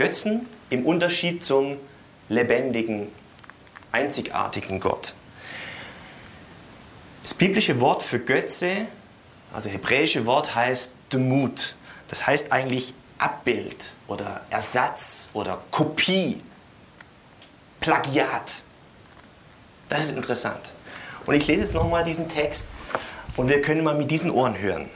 Götzen 0.00 0.46
im 0.70 0.86
Unterschied 0.86 1.44
zum 1.44 1.76
lebendigen, 2.30 3.12
einzigartigen 3.92 4.80
Gott. 4.80 5.12
Das 7.22 7.34
biblische 7.34 7.82
Wort 7.82 8.02
für 8.02 8.18
Götze, 8.18 8.86
also 9.52 9.68
hebräische 9.68 10.24
Wort 10.24 10.54
heißt 10.54 10.92
Demut. 11.12 11.76
Das 12.08 12.26
heißt 12.26 12.50
eigentlich 12.50 12.94
Abbild 13.18 13.94
oder 14.08 14.40
Ersatz 14.48 15.28
oder 15.34 15.60
Kopie, 15.70 16.40
Plagiat. 17.80 18.62
Das 19.90 20.06
ist 20.06 20.12
interessant. 20.12 20.72
Und 21.26 21.34
ich 21.34 21.46
lese 21.46 21.60
jetzt 21.60 21.74
nochmal 21.74 22.04
diesen 22.04 22.26
Text 22.26 22.68
und 23.36 23.50
wir 23.50 23.60
können 23.60 23.84
mal 23.84 23.94
mit 23.94 24.10
diesen 24.10 24.30
Ohren 24.30 24.58
hören. 24.58 24.88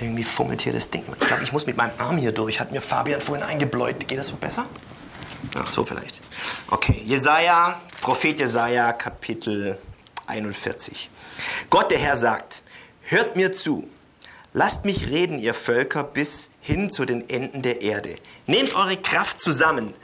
Irgendwie 0.00 0.24
fummelt 0.24 0.62
hier 0.62 0.72
das 0.72 0.90
Ding. 0.90 1.04
Ich 1.20 1.26
glaube, 1.26 1.42
ich 1.42 1.52
muss 1.52 1.66
mit 1.66 1.76
meinem 1.76 1.92
Arm 1.98 2.16
hier 2.18 2.32
durch. 2.32 2.60
Hat 2.60 2.70
mir 2.70 2.80
Fabian 2.80 3.20
vorhin 3.20 3.44
eingebläut. 3.44 4.06
Geht 4.06 4.18
das 4.18 4.28
so 4.28 4.36
besser? 4.36 4.66
Ach, 5.56 5.72
so 5.72 5.84
vielleicht. 5.84 6.20
Okay, 6.70 7.02
Jesaja, 7.04 7.80
Prophet 8.00 8.38
Jesaja, 8.38 8.92
Kapitel 8.92 9.78
41. 10.26 11.10
Gott, 11.70 11.90
der 11.90 11.98
Herr, 11.98 12.16
sagt: 12.16 12.62
Hört 13.02 13.36
mir 13.36 13.52
zu. 13.52 13.88
Lasst 14.52 14.84
mich 14.84 15.08
reden, 15.08 15.38
ihr 15.38 15.54
Völker, 15.54 16.04
bis 16.04 16.50
hin 16.60 16.90
zu 16.90 17.04
den 17.04 17.28
Enden 17.28 17.62
der 17.62 17.82
Erde. 17.82 18.16
Nehmt 18.46 18.74
eure 18.74 18.96
Kraft 18.96 19.38
zusammen. 19.38 19.94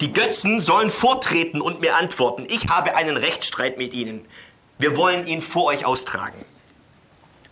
Die 0.00 0.12
Götzen 0.12 0.60
sollen 0.60 0.90
vortreten 0.90 1.60
und 1.60 1.80
mir 1.80 1.96
antworten. 1.96 2.46
Ich 2.48 2.68
habe 2.68 2.96
einen 2.96 3.16
Rechtsstreit 3.16 3.78
mit 3.78 3.92
ihnen. 3.94 4.26
Wir 4.78 4.96
wollen 4.96 5.26
ihn 5.26 5.40
vor 5.40 5.66
euch 5.66 5.84
austragen. 5.84 6.44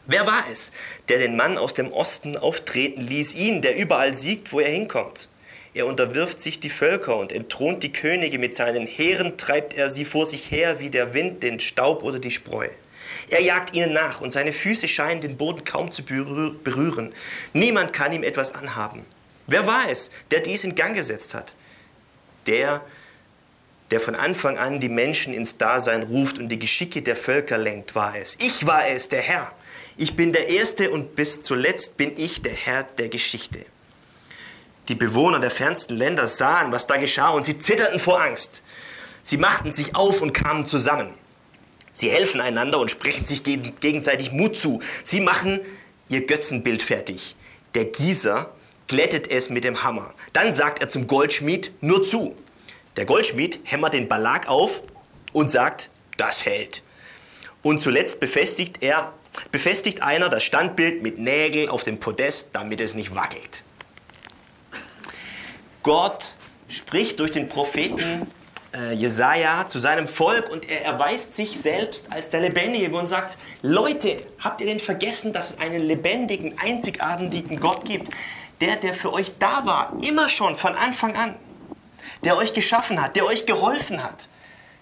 Wer 0.06 0.26
war 0.26 0.44
es, 0.50 0.72
der 1.08 1.18
den 1.18 1.36
Mann 1.36 1.58
aus 1.58 1.74
dem 1.74 1.92
Osten 1.92 2.36
auftreten 2.36 3.00
ließ, 3.00 3.34
ihn, 3.34 3.62
der 3.62 3.76
überall 3.76 4.14
siegt, 4.16 4.52
wo 4.52 4.60
er 4.60 4.70
hinkommt? 4.70 5.28
Er 5.72 5.86
unterwirft 5.86 6.40
sich 6.40 6.58
die 6.58 6.70
Völker 6.70 7.16
und 7.16 7.30
entthront 7.30 7.82
die 7.82 7.92
Könige. 7.92 8.38
Mit 8.38 8.56
seinen 8.56 8.86
Heeren 8.86 9.36
treibt 9.36 9.74
er 9.74 9.88
sie 9.88 10.04
vor 10.04 10.26
sich 10.26 10.50
her 10.50 10.80
wie 10.80 10.90
der 10.90 11.14
Wind 11.14 11.42
den 11.42 11.60
Staub 11.60 12.02
oder 12.02 12.18
die 12.18 12.32
Spreu. 12.32 12.68
Er 13.28 13.40
jagt 13.40 13.74
ihnen 13.74 13.92
nach 13.92 14.20
und 14.20 14.32
seine 14.32 14.52
Füße 14.52 14.88
scheinen 14.88 15.20
den 15.20 15.36
Boden 15.36 15.64
kaum 15.64 15.92
zu 15.92 16.02
berühren. 16.04 17.12
Niemand 17.52 17.92
kann 17.92 18.12
ihm 18.12 18.24
etwas 18.24 18.52
anhaben. 18.52 19.04
Wer 19.46 19.66
war 19.66 19.88
es, 19.88 20.10
der 20.30 20.40
dies 20.40 20.64
in 20.64 20.74
Gang 20.74 20.94
gesetzt 20.94 21.34
hat? 21.34 21.54
Der, 22.46 22.82
der 23.92 24.00
von 24.00 24.16
Anfang 24.16 24.58
an 24.58 24.80
die 24.80 24.88
Menschen 24.88 25.32
ins 25.34 25.56
Dasein 25.56 26.02
ruft 26.02 26.38
und 26.38 26.48
die 26.48 26.58
Geschicke 26.58 27.02
der 27.02 27.16
Völker 27.16 27.58
lenkt, 27.58 27.94
war 27.94 28.16
es. 28.16 28.36
Ich 28.40 28.66
war 28.66 28.88
es, 28.88 29.08
der 29.08 29.22
Herr. 29.22 29.52
Ich 30.00 30.16
bin 30.16 30.32
der 30.32 30.48
Erste 30.48 30.90
und 30.92 31.14
bis 31.14 31.42
zuletzt 31.42 31.98
bin 31.98 32.14
ich 32.16 32.40
der 32.40 32.54
Herr 32.54 32.84
der 32.84 33.10
Geschichte. 33.10 33.58
Die 34.88 34.94
Bewohner 34.94 35.40
der 35.40 35.50
fernsten 35.50 35.94
Länder 35.94 36.26
sahen, 36.26 36.72
was 36.72 36.86
da 36.86 36.96
geschah, 36.96 37.28
und 37.28 37.44
sie 37.44 37.58
zitterten 37.58 38.00
vor 38.00 38.18
Angst. 38.18 38.62
Sie 39.24 39.36
machten 39.36 39.74
sich 39.74 39.94
auf 39.94 40.22
und 40.22 40.32
kamen 40.32 40.64
zusammen. 40.64 41.12
Sie 41.92 42.08
helfen 42.08 42.40
einander 42.40 42.78
und 42.78 42.90
sprechen 42.90 43.26
sich 43.26 43.42
gegenseitig 43.42 44.32
Mut 44.32 44.56
zu. 44.56 44.80
Sie 45.04 45.20
machen 45.20 45.60
ihr 46.08 46.24
Götzenbild 46.24 46.80
fertig. 46.80 47.36
Der 47.74 47.84
Gießer 47.84 48.54
glättet 48.88 49.30
es 49.30 49.50
mit 49.50 49.64
dem 49.64 49.82
Hammer. 49.84 50.14
Dann 50.32 50.54
sagt 50.54 50.80
er 50.80 50.88
zum 50.88 51.08
Goldschmied 51.08 51.72
nur 51.82 52.02
zu. 52.04 52.34
Der 52.96 53.04
Goldschmied 53.04 53.60
hämmert 53.64 53.92
den 53.92 54.08
Belag 54.08 54.48
auf 54.48 54.80
und 55.34 55.50
sagt, 55.50 55.90
das 56.16 56.46
hält. 56.46 56.82
Und 57.60 57.82
zuletzt 57.82 58.18
befestigt 58.18 58.78
er, 58.80 59.12
befestigt 59.50 60.02
einer 60.02 60.28
das 60.28 60.42
Standbild 60.42 61.02
mit 61.02 61.18
Nägeln 61.18 61.68
auf 61.68 61.84
dem 61.84 61.98
Podest, 61.98 62.50
damit 62.52 62.80
es 62.80 62.94
nicht 62.94 63.14
wackelt. 63.14 63.64
Gott 65.82 66.36
spricht 66.68 67.18
durch 67.20 67.30
den 67.30 67.48
Propheten 67.48 68.26
äh, 68.74 68.92
Jesaja 68.92 69.66
zu 69.66 69.78
seinem 69.78 70.06
Volk 70.06 70.50
und 70.50 70.68
er 70.68 70.84
erweist 70.84 71.34
sich 71.34 71.58
selbst 71.58 72.12
als 72.12 72.28
der 72.28 72.40
Lebendige 72.40 72.96
und 72.96 73.08
sagt: 73.08 73.38
Leute, 73.62 74.22
habt 74.38 74.60
ihr 74.60 74.66
denn 74.66 74.80
vergessen, 74.80 75.32
dass 75.32 75.52
es 75.52 75.58
einen 75.58 75.82
lebendigen, 75.82 76.58
einzigartigen 76.58 77.58
Gott 77.58 77.84
gibt? 77.84 78.12
Der, 78.60 78.76
der 78.76 78.92
für 78.92 79.12
euch 79.12 79.32
da 79.38 79.64
war, 79.64 79.96
immer 80.02 80.28
schon 80.28 80.54
von 80.54 80.74
Anfang 80.74 81.16
an. 81.16 81.34
Der 82.24 82.36
euch 82.36 82.52
geschaffen 82.52 83.02
hat, 83.02 83.16
der 83.16 83.24
euch 83.24 83.46
geholfen 83.46 84.02
hat, 84.02 84.28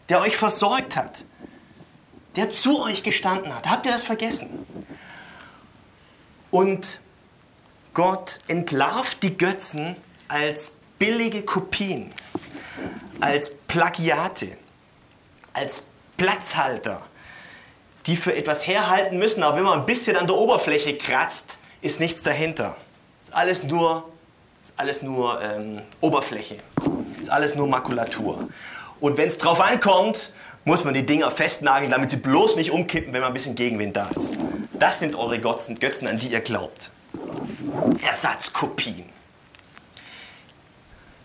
der 0.08 0.20
euch 0.20 0.36
versorgt 0.36 0.96
hat, 0.96 1.24
der 2.36 2.50
zu 2.50 2.82
euch 2.82 3.02
gestanden 3.02 3.54
hat. 3.54 3.68
Habt 3.68 3.86
ihr 3.86 3.92
das 3.92 4.02
vergessen? 4.02 4.66
Und 6.50 7.00
Gott 7.94 8.40
entlarvt 8.48 9.22
die 9.22 9.36
Götzen 9.36 9.96
als 10.28 10.72
billige 10.98 11.42
Kopien 11.42 12.12
als 13.20 13.50
Plagiate, 13.66 14.56
als 15.52 15.82
Platzhalter, 16.16 17.02
die 18.06 18.16
für 18.16 18.34
etwas 18.34 18.66
herhalten 18.66 19.18
müssen, 19.18 19.42
aber 19.42 19.56
wenn 19.56 19.64
man 19.64 19.80
ein 19.80 19.86
bisschen 19.86 20.16
an 20.16 20.26
der 20.26 20.36
Oberfläche 20.36 20.96
kratzt, 20.96 21.58
ist 21.80 22.00
nichts 22.00 22.22
dahinter. 22.22 22.76
Ist 23.22 23.34
alles 23.34 23.62
nur, 23.64 24.08
ist 24.62 24.72
alles 24.76 25.02
nur 25.02 25.40
ähm, 25.42 25.82
Oberfläche, 26.00 26.58
ist 27.20 27.30
alles 27.30 27.54
nur 27.54 27.66
Makulatur. 27.66 28.48
Und 29.00 29.16
wenn 29.16 29.28
es 29.28 29.38
drauf 29.38 29.60
ankommt, 29.60 30.32
muss 30.64 30.84
man 30.84 30.94
die 30.94 31.06
Dinger 31.06 31.30
festnageln, 31.30 31.90
damit 31.90 32.10
sie 32.10 32.16
bloß 32.16 32.56
nicht 32.56 32.70
umkippen, 32.70 33.12
wenn 33.12 33.20
mal 33.20 33.28
ein 33.28 33.32
bisschen 33.32 33.54
Gegenwind 33.54 33.96
da 33.96 34.10
ist. 34.16 34.36
Das 34.74 34.98
sind 34.98 35.16
eure 35.16 35.40
Götzen, 35.40 35.78
Götzen 35.78 36.06
an 36.08 36.18
die 36.18 36.28
ihr 36.28 36.40
glaubt. 36.40 36.90
Ersatzkopien. 38.02 39.04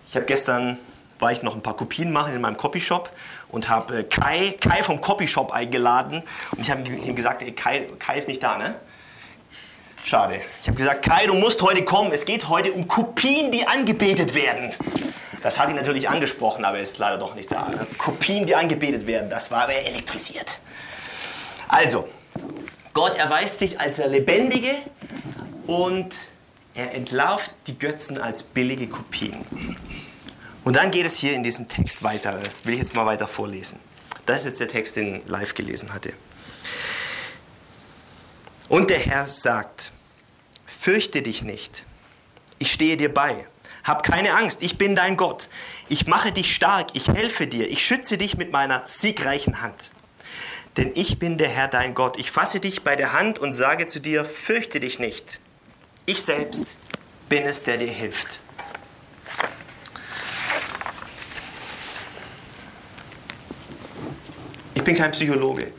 Ich 0.08 0.16
habe 0.16 0.26
gestern 0.26 0.78
war 1.20 1.32
ich 1.32 1.42
noch 1.42 1.56
ein 1.56 1.64
paar 1.64 1.76
Kopien 1.76 2.12
machen 2.12 2.36
in 2.36 2.42
meinem 2.42 2.58
Copyshop 2.58 3.10
und 3.50 3.70
habe 3.70 4.00
äh, 4.00 4.04
Kai, 4.04 4.56
Kai 4.60 4.84
vom 4.84 5.00
Copyshop 5.00 5.52
eingeladen 5.52 6.22
und 6.52 6.60
ich 6.60 6.70
habe 6.70 6.88
ihm 6.88 7.16
gesagt, 7.16 7.42
ey, 7.44 7.54
Kai, 7.54 7.88
Kai 7.98 8.18
ist 8.18 8.28
nicht 8.28 8.44
da, 8.44 8.58
ne? 8.58 8.76
Schade. 10.04 10.42
Ich 10.62 10.68
habe 10.68 10.78
gesagt, 10.78 11.06
Kai, 11.06 11.28
du 11.28 11.34
musst 11.34 11.62
heute 11.62 11.86
kommen. 11.86 12.12
Es 12.12 12.26
geht 12.26 12.50
heute 12.50 12.74
um 12.74 12.90
Kopien, 12.90 13.52
die 13.52 13.66
angebetet 13.66 14.36
werden. 14.36 14.74
Das 15.44 15.60
hat 15.60 15.70
ihn 15.70 15.76
natürlich 15.76 16.10
angesprochen, 16.10 16.64
aber 16.64 16.78
er 16.78 16.84
ist 16.84 16.98
leider 16.98 17.18
doch 17.18 17.36
nicht 17.36 17.52
da. 17.52 17.70
Kopien, 17.98 18.46
die 18.46 18.56
angebetet 18.56 19.06
werden, 19.06 19.30
das 19.30 19.52
war 19.52 19.70
er 19.70 19.86
elektrisiert. 19.86 20.62
Also, 21.68 22.08
Gott 22.94 23.16
erweist 23.16 23.60
sich 23.60 23.80
als 23.80 23.98
der 23.98 24.08
Lebendige 24.08 24.74
und 25.68 26.16
er 26.76 26.94
entlarvt 26.94 27.52
die 27.68 27.78
Götzen 27.78 28.20
als 28.20 28.42
billige 28.42 28.88
Kopien. 28.88 29.46
Und 30.64 30.78
dann 30.78 30.92
geht 30.92 31.06
es 31.06 31.18
hier 31.18 31.34
in 31.34 31.44
diesem 31.44 31.68
Text 31.68 32.04
weiter. 32.04 32.40
Das 32.42 32.66
will 32.66 32.76
ich 32.76 32.80
jetzt 32.80 32.96
mal 32.96 33.06
weiter 33.06 33.28
vorlesen. 33.28 33.80
Das 34.26 34.40
ist 34.40 34.46
jetzt 34.46 34.60
der 34.62 34.70
Text, 34.70 34.96
den 34.96 35.18
ich 35.18 35.22
live 35.28 35.54
gelesen 35.56 35.94
hatte. 35.94 36.14
Und 38.70 38.90
der 38.90 39.00
Herr 39.00 39.26
sagt, 39.26 39.92
fürchte 40.66 41.22
dich 41.22 41.44
nicht, 41.44 41.86
ich 42.60 42.72
stehe 42.72 42.96
dir 42.96 43.14
bei. 43.14 43.46
Hab 43.84 44.04
keine 44.04 44.36
Angst, 44.36 44.62
ich 44.62 44.78
bin 44.78 44.96
dein 44.96 45.18
Gott. 45.18 45.50
Ich 45.90 46.08
mache 46.08 46.32
dich 46.32 46.56
stark, 46.56 46.92
ich 46.94 47.08
helfe 47.08 47.48
dir, 47.48 47.70
ich 47.70 47.86
schütze 47.86 48.18
dich 48.18 48.38
mit 48.38 48.52
meiner 48.52 48.84
siegreichen 48.86 49.62
Hand. 49.62 49.92
Denn 50.78 50.92
ich 50.96 51.20
bin 51.20 51.38
der 51.38 51.50
Herr 51.50 51.68
dein 51.68 51.94
Gott. 51.94 52.18
Ich 52.18 52.32
fasse 52.32 52.60
dich 52.60 52.84
bei 52.84 52.96
der 52.96 53.14
Hand 53.14 53.40
und 53.40 53.54
sage 53.54 53.86
zu 53.86 54.00
dir, 54.00 54.26
fürchte 54.26 54.80
dich 54.80 55.00
nicht. 55.00 55.40
Ich 56.06 56.24
selbst 56.24 56.78
bin 57.30 57.44
es, 57.44 57.64
der 57.64 57.78
dir 57.78 57.92
hilft. 57.92 58.40
Ich 64.74 64.84
bin 64.84 64.96
kein 64.96 65.12
Psychologe. 65.12 65.72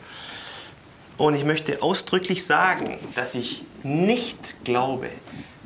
Und 1.16 1.34
ich 1.34 1.44
möchte 1.44 1.82
ausdrücklich 1.82 2.44
sagen, 2.44 2.98
dass 3.14 3.34
ich 3.34 3.64
nicht 3.82 4.56
glaube, 4.64 5.08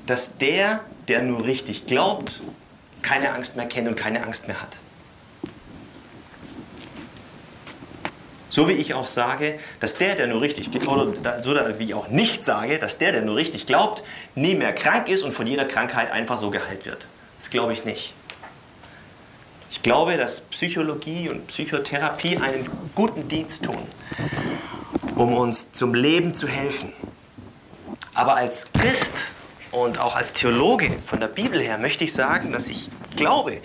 dass 0.07 0.39
der, 0.39 0.85
der 1.09 1.23
nur 1.23 1.45
richtig 1.45 1.87
glaubt, 1.87 2.43
keine 3.03 3.33
Angst 3.33 3.57
mehr 3.57 3.67
kennt 3.67 3.89
und 3.89 3.97
keine 3.97 4.23
Angst 4.23 4.47
mehr 4.47 4.61
hat. 4.61 4.79
So 8.51 8.69
wie 8.69 8.73
ich 8.73 8.95
auch 8.95 9.07
sage, 9.07 9.59
dass 9.81 9.95
der, 9.95 10.15
der 10.15 10.27
nur 10.27 10.41
richtig, 10.41 10.71
oder 10.87 11.43
so 11.43 11.55
wie 11.79 11.85
ich 11.85 11.95
auch 11.95 12.09
nicht 12.09 12.45
sage, 12.45 12.79
dass 12.79 12.99
der, 12.99 13.13
der 13.13 13.23
nur 13.23 13.37
richtig 13.37 13.67
glaubt, 13.67 14.03
nie 14.35 14.55
mehr 14.55 14.73
krank 14.73 15.09
ist 15.09 15.23
und 15.23 15.33
von 15.33 15.47
jeder 15.47 15.65
Krankheit 15.65 16.11
einfach 16.11 16.39
so 16.39 16.51
geheilt 16.51 16.87
wird. 16.87 17.09
Das 17.39 17.51
glaube 17.51 17.73
ich 17.73 17.85
nicht. 17.85 18.15
Ich 19.71 19.83
glaube, 19.83 20.17
dass 20.17 20.41
Psychologie 20.41 21.29
und 21.29 21.47
Psychotherapie 21.49 22.39
einen 22.39 22.69
guten 22.95 23.29
Dienst 23.29 23.65
tun, 23.65 23.87
um 25.15 25.35
uns 25.35 25.71
zum 25.73 25.95
Leben 25.95 26.35
zu 26.35 26.49
helfen. 26.49 26.93
Aber 28.15 28.37
als 28.37 28.73
Christ 28.73 29.13
und 29.71 29.99
auch 29.99 30.17
als 30.17 30.33
Theologe 30.33 30.91
von 31.07 31.21
der 31.21 31.29
Bibel 31.29 31.61
her 31.61 31.79
möchte 31.79 32.05
ich 32.05 32.13
sagen, 32.13 32.53
dass 32.53 32.69
ich 32.69 32.91
glaube, 33.17 33.61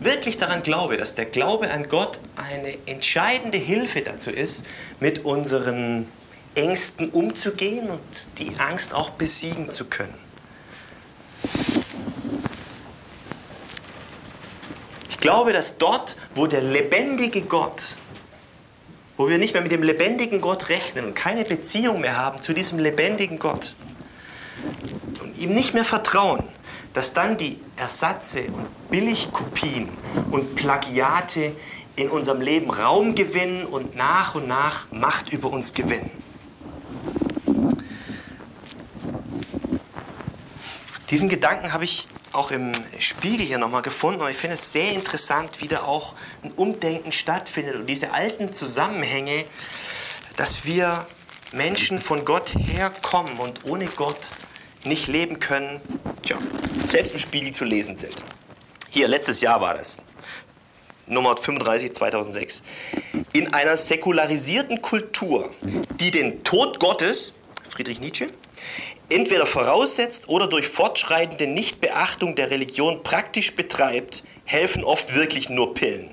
wirklich 0.00 0.36
daran 0.36 0.62
glaube, 0.62 0.96
dass 0.96 1.14
der 1.14 1.26
Glaube 1.26 1.70
an 1.70 1.88
Gott 1.88 2.20
eine 2.36 2.78
entscheidende 2.86 3.58
Hilfe 3.58 4.02
dazu 4.02 4.30
ist, 4.30 4.64
mit 5.00 5.24
unseren 5.24 6.06
Ängsten 6.54 7.10
umzugehen 7.10 7.90
und 7.90 8.00
die 8.38 8.52
Angst 8.58 8.94
auch 8.94 9.10
besiegen 9.10 9.70
zu 9.70 9.86
können. 9.86 10.14
Ich 15.08 15.18
glaube, 15.18 15.52
dass 15.52 15.78
dort, 15.78 16.16
wo 16.34 16.46
der 16.46 16.62
lebendige 16.62 17.42
Gott, 17.42 17.96
wo 19.16 19.28
wir 19.28 19.38
nicht 19.38 19.52
mehr 19.52 19.62
mit 19.62 19.72
dem 19.72 19.82
lebendigen 19.82 20.40
Gott 20.40 20.68
rechnen 20.68 21.06
und 21.06 21.14
keine 21.14 21.44
Beziehung 21.44 22.00
mehr 22.00 22.16
haben 22.16 22.40
zu 22.40 22.52
diesem 22.52 22.78
lebendigen 22.78 23.40
Gott 23.40 23.74
ihm 25.38 25.54
nicht 25.54 25.74
mehr 25.74 25.84
vertrauen, 25.84 26.44
dass 26.92 27.12
dann 27.12 27.36
die 27.36 27.60
Ersatze 27.76 28.44
und 28.46 28.66
Billigkopien 28.90 29.88
und 30.30 30.54
Plagiate 30.54 31.54
in 31.96 32.08
unserem 32.10 32.40
Leben 32.40 32.70
Raum 32.70 33.14
gewinnen 33.14 33.66
und 33.66 33.96
nach 33.96 34.34
und 34.34 34.46
nach 34.46 34.90
Macht 34.90 35.32
über 35.32 35.50
uns 35.50 35.74
gewinnen. 35.74 36.10
Diesen 41.10 41.28
Gedanken 41.28 41.72
habe 41.72 41.84
ich 41.84 42.06
auch 42.32 42.50
im 42.50 42.72
Spiegel 42.98 43.46
hier 43.46 43.58
nochmal 43.58 43.82
gefunden 43.82 44.20
und 44.20 44.30
ich 44.30 44.36
finde 44.36 44.54
es 44.54 44.72
sehr 44.72 44.92
interessant, 44.92 45.60
wie 45.60 45.68
da 45.68 45.82
auch 45.82 46.14
ein 46.42 46.52
Umdenken 46.52 47.12
stattfindet 47.12 47.76
und 47.76 47.86
diese 47.86 48.12
alten 48.12 48.52
Zusammenhänge, 48.52 49.44
dass 50.36 50.64
wir 50.66 51.06
Menschen 51.52 51.98
von 52.00 52.24
Gott 52.24 52.54
herkommen 52.54 53.38
und 53.38 53.64
ohne 53.64 53.86
Gott 53.86 54.28
nicht 54.84 55.06
leben 55.08 55.40
können, 55.40 55.80
tja, 56.22 56.38
selbst 56.84 57.12
im 57.12 57.18
Spiegel 57.18 57.52
zu 57.52 57.64
lesen 57.64 57.96
sind. 57.96 58.14
Hier, 58.90 59.08
letztes 59.08 59.40
Jahr 59.40 59.60
war 59.60 59.74
das. 59.74 59.98
Nummer 61.06 61.36
35 61.36 61.92
2006. 61.92 62.62
In 63.32 63.52
einer 63.54 63.76
säkularisierten 63.76 64.82
Kultur, 64.82 65.50
die 66.00 66.10
den 66.10 66.44
Tod 66.44 66.80
Gottes, 66.80 67.32
Friedrich 67.68 68.00
Nietzsche, 68.00 68.26
entweder 69.08 69.46
voraussetzt 69.46 70.28
oder 70.28 70.46
durch 70.46 70.68
fortschreitende 70.68 71.46
Nichtbeachtung 71.46 72.34
der 72.34 72.50
Religion 72.50 73.02
praktisch 73.02 73.54
betreibt, 73.54 74.22
helfen 74.44 74.84
oft 74.84 75.14
wirklich 75.14 75.48
nur 75.48 75.74
Pillen. 75.74 76.10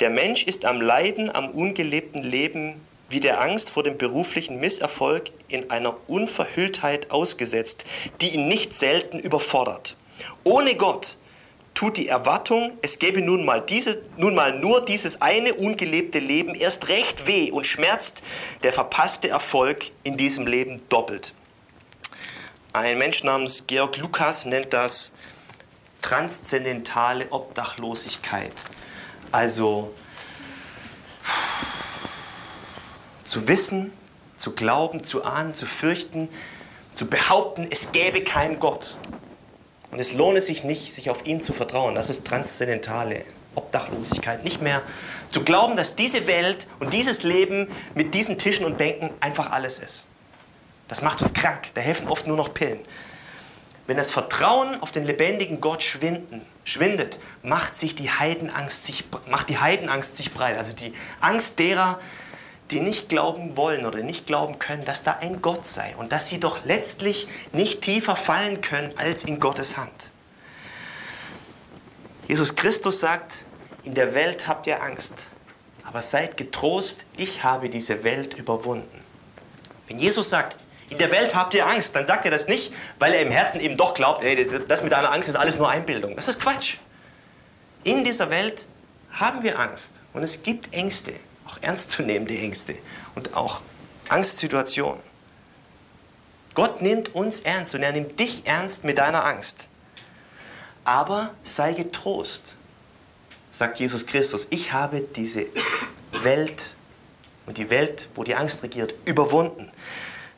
Der 0.00 0.10
Mensch 0.10 0.44
ist 0.44 0.64
am 0.64 0.80
Leiden, 0.80 1.34
am 1.34 1.50
ungelebten 1.50 2.22
Leben 2.22 2.80
wie 3.08 3.20
der 3.20 3.40
Angst 3.40 3.70
vor 3.70 3.82
dem 3.82 3.96
beruflichen 3.96 4.60
Misserfolg 4.60 5.30
in 5.48 5.70
einer 5.70 5.96
Unverhülltheit 6.08 7.10
ausgesetzt, 7.10 7.84
die 8.20 8.34
ihn 8.34 8.48
nicht 8.48 8.74
selten 8.74 9.18
überfordert. 9.18 9.96
Ohne 10.44 10.74
Gott 10.74 11.16
tut 11.74 11.96
die 11.96 12.08
Erwartung, 12.08 12.76
es 12.82 12.98
gäbe 12.98 13.22
nun 13.22 13.44
mal, 13.44 13.60
diese, 13.60 14.02
nun 14.16 14.34
mal 14.34 14.58
nur 14.58 14.84
dieses 14.84 15.22
eine 15.22 15.54
ungelebte 15.54 16.18
Leben 16.18 16.54
erst 16.54 16.88
recht 16.88 17.26
weh 17.26 17.50
und 17.50 17.66
schmerzt 17.66 18.22
der 18.62 18.72
verpasste 18.72 19.28
Erfolg 19.28 19.92
in 20.02 20.16
diesem 20.16 20.46
Leben 20.46 20.82
doppelt. 20.88 21.34
Ein 22.72 22.98
Mensch 22.98 23.22
namens 23.22 23.64
Georg 23.66 23.96
Lukas 23.96 24.44
nennt 24.44 24.72
das 24.72 25.12
transzendentale 26.02 27.26
Obdachlosigkeit. 27.30 28.52
Also 29.32 29.94
zu 33.28 33.46
wissen, 33.46 33.92
zu 34.36 34.52
glauben, 34.52 35.04
zu 35.04 35.24
ahnen, 35.24 35.54
zu 35.54 35.66
fürchten, 35.66 36.28
zu 36.94 37.06
behaupten, 37.06 37.68
es 37.70 37.92
gäbe 37.92 38.24
keinen 38.24 38.58
Gott. 38.58 38.96
Und 39.90 39.98
es 39.98 40.12
lohne 40.12 40.40
sich 40.40 40.64
nicht, 40.64 40.92
sich 40.92 41.10
auf 41.10 41.26
ihn 41.26 41.40
zu 41.40 41.52
vertrauen. 41.52 41.94
Das 41.94 42.10
ist 42.10 42.26
transzendentale 42.26 43.24
Obdachlosigkeit. 43.54 44.44
Nicht 44.44 44.60
mehr 44.60 44.82
zu 45.30 45.44
glauben, 45.44 45.76
dass 45.76 45.94
diese 45.94 46.26
Welt 46.26 46.66
und 46.80 46.92
dieses 46.92 47.22
Leben 47.22 47.68
mit 47.94 48.14
diesen 48.14 48.38
Tischen 48.38 48.64
und 48.64 48.78
Bänken 48.78 49.10
einfach 49.20 49.50
alles 49.50 49.78
ist. 49.78 50.06
Das 50.88 51.02
macht 51.02 51.20
uns 51.20 51.34
krank. 51.34 51.68
Da 51.74 51.80
helfen 51.80 52.08
oft 52.08 52.26
nur 52.26 52.36
noch 52.36 52.54
Pillen. 52.54 52.80
Wenn 53.86 53.96
das 53.96 54.10
Vertrauen 54.10 54.82
auf 54.82 54.90
den 54.90 55.04
lebendigen 55.04 55.60
Gott 55.60 55.82
schwinden, 55.82 56.42
schwindet, 56.64 57.18
macht 57.42 57.76
sich 57.78 57.94
die 57.94 58.10
Heidenangst 58.10 58.84
sich, 58.84 59.04
macht 59.28 59.48
die 59.48 59.58
Heidenangst 59.58 60.16
sich 60.16 60.32
breit. 60.32 60.58
Also 60.58 60.72
die 60.72 60.92
Angst 61.20 61.58
derer, 61.58 61.98
die 62.70 62.80
nicht 62.80 63.08
glauben 63.08 63.56
wollen 63.56 63.86
oder 63.86 64.00
nicht 64.00 64.26
glauben 64.26 64.58
können, 64.58 64.84
dass 64.84 65.02
da 65.02 65.18
ein 65.20 65.40
Gott 65.40 65.66
sei 65.66 65.94
und 65.96 66.12
dass 66.12 66.28
sie 66.28 66.38
doch 66.38 66.64
letztlich 66.64 67.26
nicht 67.52 67.80
tiefer 67.82 68.16
fallen 68.16 68.60
können 68.60 68.92
als 68.96 69.24
in 69.24 69.40
Gottes 69.40 69.76
Hand. 69.76 70.10
Jesus 72.26 72.54
Christus 72.54 73.00
sagt, 73.00 73.46
in 73.84 73.94
der 73.94 74.14
Welt 74.14 74.46
habt 74.46 74.66
ihr 74.66 74.82
Angst, 74.82 75.14
aber 75.82 76.02
seid 76.02 76.36
getrost, 76.36 77.06
ich 77.16 77.42
habe 77.42 77.70
diese 77.70 78.04
Welt 78.04 78.34
überwunden. 78.34 79.02
Wenn 79.86 79.98
Jesus 79.98 80.28
sagt, 80.28 80.58
in 80.90 80.98
der 80.98 81.10
Welt 81.10 81.34
habt 81.34 81.54
ihr 81.54 81.66
Angst, 81.66 81.96
dann 81.96 82.04
sagt 82.04 82.26
er 82.26 82.30
das 82.30 82.48
nicht, 82.48 82.72
weil 82.98 83.14
er 83.14 83.22
im 83.22 83.30
Herzen 83.30 83.60
eben 83.60 83.76
doch 83.76 83.94
glaubt, 83.94 84.22
ey, 84.22 84.46
das 84.68 84.82
mit 84.82 84.92
deiner 84.92 85.12
Angst 85.12 85.28
ist 85.28 85.36
alles 85.36 85.56
nur 85.56 85.68
Einbildung. 85.70 86.16
Das 86.16 86.28
ist 86.28 86.40
Quatsch. 86.40 86.76
In 87.84 88.04
dieser 88.04 88.28
Welt 88.30 88.66
haben 89.10 89.42
wir 89.42 89.58
Angst 89.58 90.02
und 90.12 90.22
es 90.22 90.42
gibt 90.42 90.72
Ängste 90.74 91.14
auch 91.48 91.58
ernstzunehmende 91.62 92.36
Ängste 92.36 92.74
und 93.14 93.34
auch 93.34 93.62
Angstsituationen. 94.08 95.02
Gott 96.54 96.82
nimmt 96.82 97.14
uns 97.14 97.40
ernst 97.40 97.74
und 97.74 97.82
er 97.82 97.92
nimmt 97.92 98.18
dich 98.18 98.46
ernst 98.46 98.84
mit 98.84 98.98
deiner 98.98 99.24
Angst. 99.24 99.68
Aber 100.84 101.30
sei 101.42 101.72
getrost, 101.72 102.56
sagt 103.50 103.78
Jesus 103.78 104.06
Christus, 104.06 104.46
ich 104.50 104.72
habe 104.72 105.00
diese 105.00 105.46
Welt 106.22 106.76
und 107.46 107.58
die 107.58 107.70
Welt, 107.70 108.08
wo 108.14 108.24
die 108.24 108.34
Angst 108.34 108.62
regiert, 108.62 108.94
überwunden. 109.04 109.70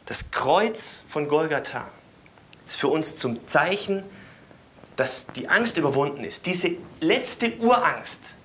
Das 0.07 0.31
Kreuz 0.31 1.05
von 1.09 1.29
Golgatha 1.29 1.89
ist 2.67 2.77
für 2.77 2.89
uns 2.89 3.17
zum 3.17 3.47
Zeichen, 3.47 4.03
dass 4.97 5.27
die 5.29 5.49
Angst 5.49 5.77
überwunden 5.77 6.25
ist. 6.25 6.47
Diese 6.47 6.77
letzte 7.01 7.57
Urangst, 7.59 8.37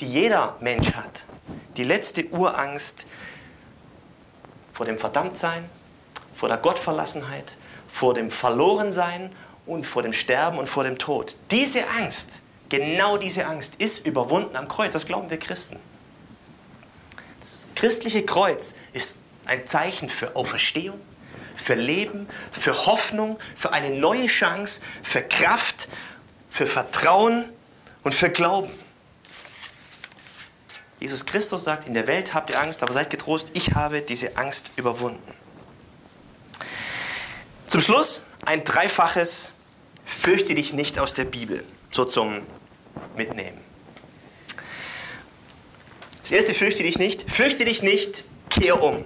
die 0.00 0.06
jeder 0.06 0.56
Mensch 0.60 0.92
hat, 0.92 1.24
die 1.76 1.84
letzte 1.84 2.26
Urangst 2.28 3.06
vor 4.72 4.86
dem 4.86 4.98
Verdammtsein, 4.98 5.68
vor 6.34 6.48
der 6.48 6.58
Gottverlassenheit, 6.58 7.56
vor 7.88 8.14
dem 8.14 8.30
Verlorensein 8.30 9.30
und 9.66 9.84
vor 9.84 10.02
dem 10.02 10.12
Sterben 10.12 10.58
und 10.58 10.68
vor 10.68 10.84
dem 10.84 10.98
Tod. 10.98 11.36
Diese 11.50 11.86
Angst, 11.88 12.40
genau 12.68 13.16
diese 13.16 13.46
Angst 13.46 13.74
ist 13.76 14.06
überwunden 14.06 14.56
am 14.56 14.68
Kreuz. 14.68 14.92
Das 14.92 15.06
glauben 15.06 15.30
wir 15.30 15.38
Christen. 15.38 15.76
Das 17.40 17.68
christliche 17.74 18.24
Kreuz 18.24 18.74
ist 18.92 19.16
ein 19.46 19.66
Zeichen 19.66 20.08
für 20.08 20.36
Auferstehung, 20.36 21.00
für 21.56 21.74
Leben, 21.74 22.28
für 22.52 22.86
Hoffnung, 22.86 23.38
für 23.56 23.72
eine 23.72 23.90
neue 23.90 24.26
Chance, 24.26 24.80
für 25.02 25.22
Kraft, 25.22 25.88
für 26.48 26.66
Vertrauen 26.66 27.44
und 28.02 28.14
für 28.14 28.30
Glauben. 28.30 28.70
Jesus 31.00 31.24
Christus 31.24 31.64
sagt, 31.64 31.86
in 31.86 31.94
der 31.94 32.06
Welt 32.06 32.34
habt 32.34 32.50
ihr 32.50 32.60
Angst, 32.60 32.82
aber 32.82 32.92
seid 32.92 33.08
getrost, 33.08 33.48
ich 33.54 33.74
habe 33.74 34.02
diese 34.02 34.36
Angst 34.36 34.70
überwunden. 34.76 35.34
Zum 37.68 37.80
Schluss 37.80 38.22
ein 38.44 38.64
dreifaches 38.64 39.52
Fürchte 40.04 40.54
dich 40.54 40.72
nicht 40.72 40.98
aus 40.98 41.14
der 41.14 41.24
Bibel, 41.24 41.64
so 41.90 42.04
zum 42.04 42.42
Mitnehmen. 43.16 43.58
Das 46.20 46.32
erste 46.32 46.52
fürchte 46.52 46.82
dich 46.82 46.98
nicht, 46.98 47.30
fürchte 47.30 47.64
dich 47.64 47.82
nicht, 47.82 48.24
kehr 48.50 48.82
um. 48.82 49.04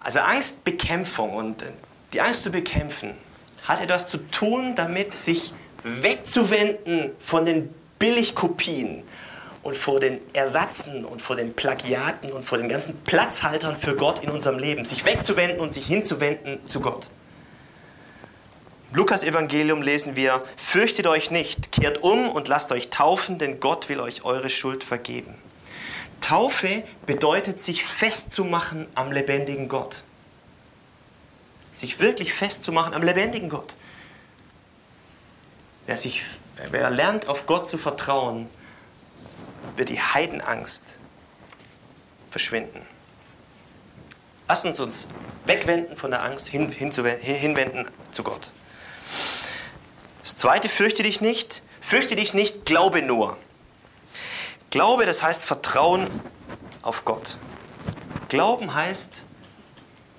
Also 0.00 0.18
Angstbekämpfung 0.18 1.32
und 1.32 1.64
die 2.12 2.20
Angst 2.20 2.42
zu 2.42 2.50
bekämpfen 2.50 3.16
hat 3.62 3.80
etwas 3.80 4.08
zu 4.08 4.18
tun, 4.18 4.74
damit 4.74 5.14
sich 5.14 5.54
wegzuwenden 5.82 7.12
von 7.18 7.46
den 7.46 7.74
Billigkopien 7.98 9.04
und 9.64 9.76
vor 9.76 9.98
den 9.98 10.20
Ersatzen 10.34 11.04
und 11.04 11.22
vor 11.22 11.36
den 11.36 11.54
Plagiaten 11.54 12.30
und 12.30 12.44
vor 12.44 12.58
den 12.58 12.68
ganzen 12.68 13.00
Platzhaltern 13.00 13.76
für 13.76 13.96
Gott 13.96 14.22
in 14.22 14.30
unserem 14.30 14.58
Leben, 14.58 14.84
sich 14.84 15.06
wegzuwenden 15.06 15.58
und 15.58 15.72
sich 15.72 15.86
hinzuwenden 15.86 16.64
zu 16.66 16.80
Gott. 16.80 17.08
Im 18.90 18.96
Lukas-Evangelium 18.98 19.80
lesen 19.80 20.16
wir: 20.16 20.44
Fürchtet 20.58 21.06
euch 21.06 21.30
nicht, 21.30 21.72
kehrt 21.72 22.02
um 22.02 22.28
und 22.28 22.46
lasst 22.46 22.72
euch 22.72 22.90
taufen, 22.90 23.38
denn 23.38 23.58
Gott 23.58 23.88
will 23.88 24.00
euch 24.00 24.24
eure 24.24 24.50
Schuld 24.50 24.84
vergeben. 24.84 25.34
Taufe 26.20 26.84
bedeutet, 27.06 27.60
sich 27.60 27.84
festzumachen 27.84 28.86
am 28.94 29.12
lebendigen 29.12 29.68
Gott. 29.68 30.04
Sich 31.70 32.00
wirklich 32.00 32.34
festzumachen 32.34 32.94
am 32.94 33.02
lebendigen 33.02 33.48
Gott. 33.48 33.76
Wer, 35.86 35.96
sich, 35.96 36.22
wer 36.70 36.90
lernt, 36.90 37.28
auf 37.28 37.46
Gott 37.46 37.68
zu 37.68 37.78
vertrauen, 37.78 38.48
wird 39.76 39.88
die 39.88 40.00
Heidenangst 40.00 40.98
verschwinden. 42.30 42.86
Lass 44.48 44.64
uns 44.64 44.80
uns 44.80 45.06
wegwenden 45.46 45.96
von 45.96 46.10
der 46.10 46.22
Angst, 46.22 46.48
hin, 46.48 46.70
hinwenden 46.70 47.86
zu 48.10 48.22
Gott. 48.22 48.50
Das 50.22 50.36
zweite, 50.36 50.68
fürchte 50.68 51.02
dich 51.02 51.20
nicht. 51.20 51.62
Fürchte 51.80 52.16
dich 52.16 52.34
nicht, 52.34 52.64
glaube 52.64 53.02
nur. 53.02 53.36
Glaube, 54.70 55.06
das 55.06 55.22
heißt 55.22 55.44
Vertrauen 55.44 56.08
auf 56.82 57.04
Gott. 57.04 57.38
Glauben 58.28 58.74
heißt, 58.74 59.24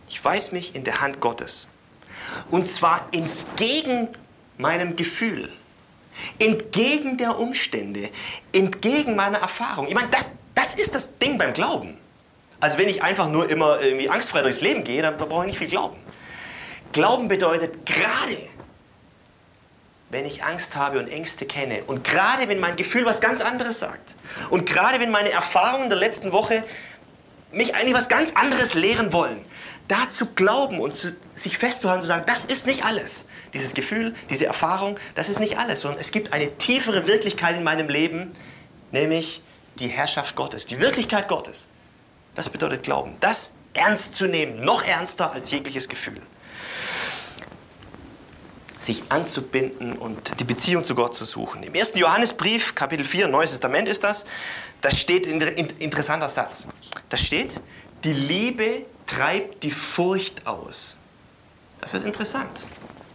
ich 0.07 0.23
weiß 0.23 0.51
mich 0.51 0.75
in 0.75 0.83
der 0.83 1.01
Hand 1.01 1.19
Gottes. 1.19 1.67
Und 2.51 2.71
zwar 2.71 3.07
entgegen 3.11 4.09
meinem 4.57 4.95
Gefühl. 4.95 5.51
Entgegen 6.39 7.17
der 7.17 7.39
Umstände, 7.39 8.09
entgegen 8.53 9.15
meiner 9.15 9.39
Erfahrung. 9.39 9.87
Ich 9.87 9.95
meine, 9.95 10.09
das, 10.09 10.29
das 10.53 10.75
ist 10.75 10.95
das 10.95 11.17
Ding 11.17 11.37
beim 11.37 11.53
Glauben. 11.53 11.97
Also 12.59 12.77
wenn 12.77 12.87
ich 12.87 13.03
einfach 13.03 13.27
nur 13.29 13.49
immer 13.49 13.81
irgendwie 13.81 14.09
angstfrei 14.09 14.41
durchs 14.41 14.61
Leben 14.61 14.83
gehe, 14.83 15.01
dann 15.01 15.17
brauche 15.17 15.43
ich 15.43 15.47
nicht 15.47 15.57
viel 15.57 15.67
Glauben. 15.67 15.97
Glauben 16.93 17.27
bedeutet 17.27 17.85
gerade, 17.85 18.37
wenn 20.09 20.25
ich 20.25 20.43
Angst 20.43 20.75
habe 20.75 20.99
und 20.99 21.09
Ängste 21.09 21.45
kenne 21.45 21.83
und 21.87 22.03
gerade 22.03 22.47
wenn 22.47 22.59
mein 22.59 22.75
Gefühl 22.75 23.05
was 23.05 23.19
ganz 23.19 23.41
anderes 23.41 23.79
sagt 23.79 24.15
und 24.49 24.65
gerade 24.65 24.99
wenn 24.99 25.11
meine 25.11 25.31
Erfahrungen 25.31 25.89
der 25.89 25.97
letzten 25.97 26.31
Woche 26.31 26.63
mich 27.55 27.73
eigentlich 27.73 27.93
was 27.93 28.09
ganz 28.09 28.33
anderes 28.33 28.73
lehren 28.73 29.13
wollen, 29.13 29.39
da 29.87 30.09
zu 30.11 30.27
glauben 30.27 30.79
und 30.79 30.95
zu, 30.95 31.15
sich 31.33 31.57
festzuhalten, 31.57 32.01
zu 32.01 32.07
sagen, 32.07 32.25
das 32.27 32.45
ist 32.45 32.65
nicht 32.65 32.83
alles. 32.83 33.25
Dieses 33.53 33.73
Gefühl, 33.73 34.13
diese 34.29 34.45
Erfahrung, 34.45 34.97
das 35.15 35.29
ist 35.29 35.39
nicht 35.39 35.57
alles, 35.57 35.81
sondern 35.81 35.99
es 35.99 36.11
gibt 36.11 36.33
eine 36.33 36.57
tiefere 36.57 37.07
Wirklichkeit 37.07 37.55
in 37.55 37.63
meinem 37.63 37.87
Leben, 37.87 38.31
nämlich 38.91 39.41
die 39.79 39.87
Herrschaft 39.87 40.35
Gottes, 40.35 40.65
die 40.65 40.79
Wirklichkeit 40.79 41.27
Gottes. 41.27 41.69
Das 42.33 42.49
bedeutet 42.49 42.83
Glauben. 42.83 43.15
Das 43.19 43.53
ernst 43.73 44.15
zu 44.15 44.25
nehmen, 44.27 44.63
noch 44.63 44.83
ernster 44.83 45.31
als 45.31 45.51
jegliches 45.51 45.87
Gefühl. 45.87 46.21
Sich 48.79 49.03
anzubinden 49.09 49.93
und 49.93 50.39
die 50.39 50.43
Beziehung 50.43 50.85
zu 50.85 50.95
Gott 50.95 51.15
zu 51.15 51.25
suchen. 51.25 51.63
Im 51.63 51.73
1. 51.73 51.93
Johannesbrief, 51.95 52.75
Kapitel 52.75 53.05
4, 53.05 53.27
Neues 53.27 53.51
Testament 53.51 53.87
ist 53.87 54.03
das, 54.03 54.25
da 54.85 54.91
steht 54.91 55.25
ein 55.25 55.41
interessanter 55.79 56.29
Satz. 56.29 56.67
Da 57.09 57.17
steht, 57.17 57.59
die 58.03 58.13
Liebe 58.13 58.85
treibt 59.07 59.63
die 59.63 59.71
Furcht 59.71 60.45
aus. 60.45 60.97
Das 61.81 61.95
ist 61.95 62.05
interessant. 62.05 62.67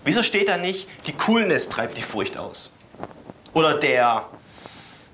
Wieso 0.03 0.25
steht 0.25 0.49
da 0.49 0.57
nicht, 0.57 0.89
die 1.07 1.13
Coolness 1.13 1.69
treibt 1.69 1.97
die 1.97 2.03
Furcht 2.03 2.37
aus? 2.37 2.73
Oder 3.53 3.75
der, 3.75 4.29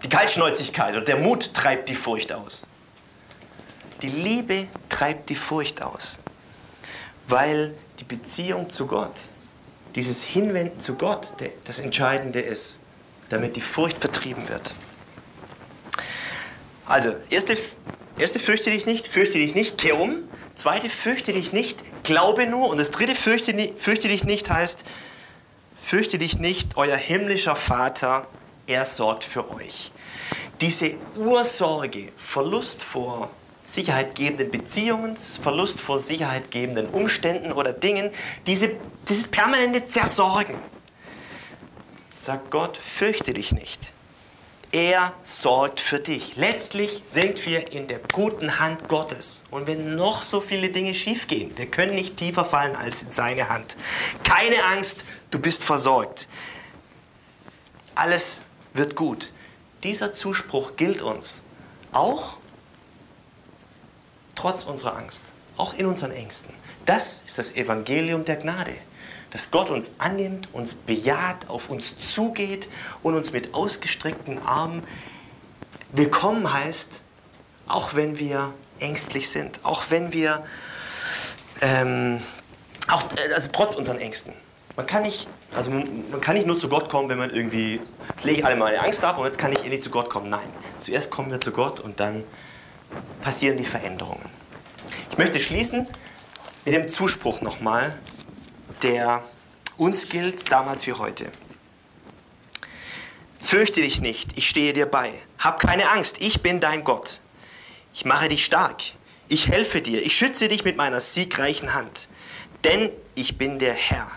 die 0.02 0.08
Kaltschnäuzigkeit 0.08 0.92
oder 0.92 1.02
der 1.02 1.18
Mut 1.18 1.52
treibt 1.52 1.90
die 1.90 1.94
Furcht 1.94 2.32
aus? 2.32 2.66
Die 4.00 4.08
Liebe 4.08 4.68
treibt 4.88 5.28
die 5.28 5.36
Furcht 5.36 5.82
aus, 5.82 6.20
weil 7.28 7.74
die 8.00 8.04
Beziehung 8.04 8.70
zu 8.70 8.86
Gott, 8.86 9.28
dieses 9.94 10.22
Hinwenden 10.22 10.80
zu 10.80 10.94
Gott, 10.94 11.34
das 11.64 11.80
Entscheidende 11.80 12.40
ist, 12.40 12.80
damit 13.28 13.56
die 13.56 13.60
Furcht 13.60 13.98
vertrieben 13.98 14.48
wird. 14.48 14.74
Also, 16.86 17.14
erste, 17.30 17.58
erste 18.18 18.38
fürchte 18.38 18.70
dich 18.70 18.86
nicht, 18.86 19.08
fürchte 19.08 19.38
dich 19.38 19.54
nicht, 19.54 19.76
kehr 19.76 20.00
um. 20.00 20.28
Zweite, 20.54 20.88
fürchte 20.88 21.32
dich 21.32 21.52
nicht, 21.52 21.82
glaube 22.04 22.46
nur. 22.46 22.70
Und 22.70 22.78
das 22.78 22.92
dritte, 22.92 23.14
fürchte, 23.14 23.54
fürchte 23.76 24.08
dich 24.08 24.24
nicht 24.24 24.48
heißt, 24.48 24.84
fürchte 25.80 26.18
dich 26.18 26.38
nicht, 26.38 26.76
euer 26.76 26.96
himmlischer 26.96 27.56
Vater, 27.56 28.26
er 28.66 28.84
sorgt 28.84 29.24
für 29.24 29.50
euch. 29.50 29.92
Diese 30.60 30.94
Ursorge, 31.16 32.12
Verlust 32.16 32.82
vor 32.82 33.30
sicherheitgebenden 33.62 34.50
Beziehungen, 34.50 35.16
Verlust 35.16 35.80
vor 35.80 35.98
sicherheitgebenden 35.98 36.86
Umständen 36.88 37.52
oder 37.52 37.72
Dingen, 37.72 38.10
diese, 38.46 38.70
dieses 39.08 39.26
permanente 39.26 39.86
Zersorgen. 39.86 40.56
Sagt 42.14 42.50
Gott, 42.50 42.76
fürchte 42.76 43.32
dich 43.32 43.52
nicht. 43.52 43.92
Er 44.72 45.14
sorgt 45.22 45.80
für 45.80 46.00
dich. 46.00 46.36
Letztlich 46.36 47.02
sind 47.04 47.46
wir 47.46 47.72
in 47.72 47.86
der 47.86 48.00
guten 48.12 48.58
Hand 48.58 48.88
Gottes. 48.88 49.44
Und 49.50 49.66
wenn 49.66 49.94
noch 49.94 50.22
so 50.22 50.40
viele 50.40 50.70
Dinge 50.70 50.94
schiefgehen, 50.94 51.56
wir 51.56 51.66
können 51.66 51.94
nicht 51.94 52.16
tiefer 52.16 52.44
fallen 52.44 52.76
als 52.76 53.02
in 53.02 53.10
seine 53.10 53.48
Hand. 53.48 53.76
Keine 54.24 54.64
Angst, 54.64 55.04
du 55.30 55.38
bist 55.38 55.62
versorgt. 55.62 56.28
Alles 57.94 58.42
wird 58.74 58.96
gut. 58.96 59.32
Dieser 59.82 60.12
Zuspruch 60.12 60.76
gilt 60.76 61.00
uns 61.00 61.42
auch 61.92 62.38
trotz 64.34 64.64
unserer 64.64 64.96
Angst, 64.96 65.32
auch 65.56 65.74
in 65.74 65.86
unseren 65.86 66.10
Ängsten. 66.10 66.52
Das 66.84 67.22
ist 67.26 67.38
das 67.38 67.52
Evangelium 67.52 68.24
der 68.24 68.36
Gnade 68.36 68.74
dass 69.30 69.50
Gott 69.50 69.70
uns 69.70 69.92
annimmt, 69.98 70.48
uns 70.52 70.74
bejaht, 70.74 71.48
auf 71.48 71.68
uns 71.68 71.98
zugeht 71.98 72.68
und 73.02 73.14
uns 73.14 73.32
mit 73.32 73.54
ausgestreckten 73.54 74.42
Armen 74.42 74.82
willkommen 75.92 76.52
heißt, 76.52 77.02
auch 77.66 77.94
wenn 77.94 78.18
wir 78.18 78.52
ängstlich 78.78 79.28
sind, 79.28 79.64
auch 79.64 79.84
wenn 79.90 80.12
wir, 80.12 80.44
ähm, 81.60 82.20
auch, 82.88 83.04
äh, 83.16 83.32
also 83.32 83.48
trotz 83.52 83.74
unseren 83.74 83.98
Ängsten. 83.98 84.32
Man 84.76 84.86
kann, 84.86 85.04
nicht, 85.04 85.26
also 85.54 85.70
man 85.70 86.20
kann 86.20 86.36
nicht 86.36 86.46
nur 86.46 86.58
zu 86.58 86.68
Gott 86.68 86.90
kommen, 86.90 87.08
wenn 87.08 87.16
man 87.16 87.30
irgendwie, 87.30 87.80
jetzt 88.10 88.24
lege 88.24 88.40
ich 88.40 88.44
alle 88.44 88.56
meine 88.56 88.80
Angst 88.82 89.02
ab 89.02 89.16
und 89.16 89.24
jetzt 89.24 89.38
kann 89.38 89.50
ich 89.50 89.60
endlich 89.60 89.82
zu 89.82 89.88
Gott 89.88 90.10
kommen. 90.10 90.28
Nein, 90.28 90.48
zuerst 90.82 91.10
kommen 91.10 91.30
wir 91.30 91.40
zu 91.40 91.50
Gott 91.50 91.80
und 91.80 91.98
dann 91.98 92.24
passieren 93.22 93.56
die 93.56 93.64
Veränderungen. 93.64 94.28
Ich 95.10 95.16
möchte 95.16 95.40
schließen 95.40 95.88
mit 96.66 96.74
dem 96.74 96.88
Zuspruch 96.90 97.40
nochmal, 97.40 97.98
der 98.82 99.22
uns 99.76 100.08
gilt, 100.08 100.50
damals 100.50 100.86
wie 100.86 100.92
heute. 100.92 101.30
Fürchte 103.38 103.80
dich 103.80 104.00
nicht, 104.00 104.36
ich 104.36 104.48
stehe 104.48 104.72
dir 104.72 104.86
bei. 104.86 105.12
Hab 105.38 105.60
keine 105.60 105.90
Angst, 105.90 106.16
ich 106.18 106.42
bin 106.42 106.60
dein 106.60 106.82
Gott. 106.82 107.20
Ich 107.94 108.04
mache 108.04 108.28
dich 108.28 108.44
stark, 108.44 108.82
ich 109.28 109.48
helfe 109.48 109.80
dir, 109.80 110.04
ich 110.04 110.16
schütze 110.16 110.48
dich 110.48 110.64
mit 110.64 110.76
meiner 110.76 111.00
siegreichen 111.00 111.74
Hand. 111.74 112.08
Denn 112.64 112.90
ich 113.14 113.38
bin 113.38 113.58
der 113.58 113.74
Herr, 113.74 114.10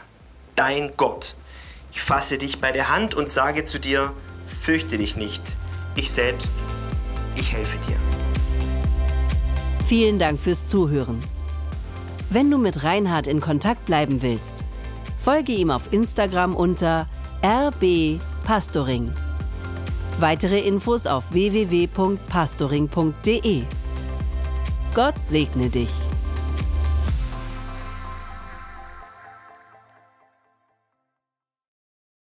dein 0.56 0.92
Gott. 0.98 1.36
Ich 1.92 2.02
fasse 2.02 2.38
dich 2.38 2.60
bei 2.60 2.72
der 2.72 2.90
Hand 2.90 3.14
und 3.14 3.30
sage 3.30 3.64
zu 3.64 3.80
dir, 3.80 4.14
fürchte 4.62 4.98
dich 4.98 5.16
nicht, 5.16 5.44
ich 5.96 6.12
selbst, 6.12 6.54
ich 7.36 7.54
helfe 7.54 7.78
dir. 7.88 7.98
Vielen 9.86 10.20
Dank 10.20 10.40
fürs 10.40 10.66
Zuhören 10.66 11.20
wenn 12.30 12.52
du 12.52 12.58
mit 12.58 12.84
Reinhard 12.84 13.28
in 13.28 13.40
Kontakt 13.40 13.86
bleiben 13.86 14.22
willst. 14.22 14.66
Folge 15.18 15.54
ihm 15.54 15.72
auf 15.72 15.92
Instagram 15.92 16.54
unter 16.56 17.08
rbpastoring. 17.42 19.14
Weitere 20.20 20.60
Infos 20.60 21.08
auf 21.08 21.32
www.pastoring.de. 21.32 23.64
Gott 24.94 25.16
segne 25.24 25.70
dich. 25.70 25.90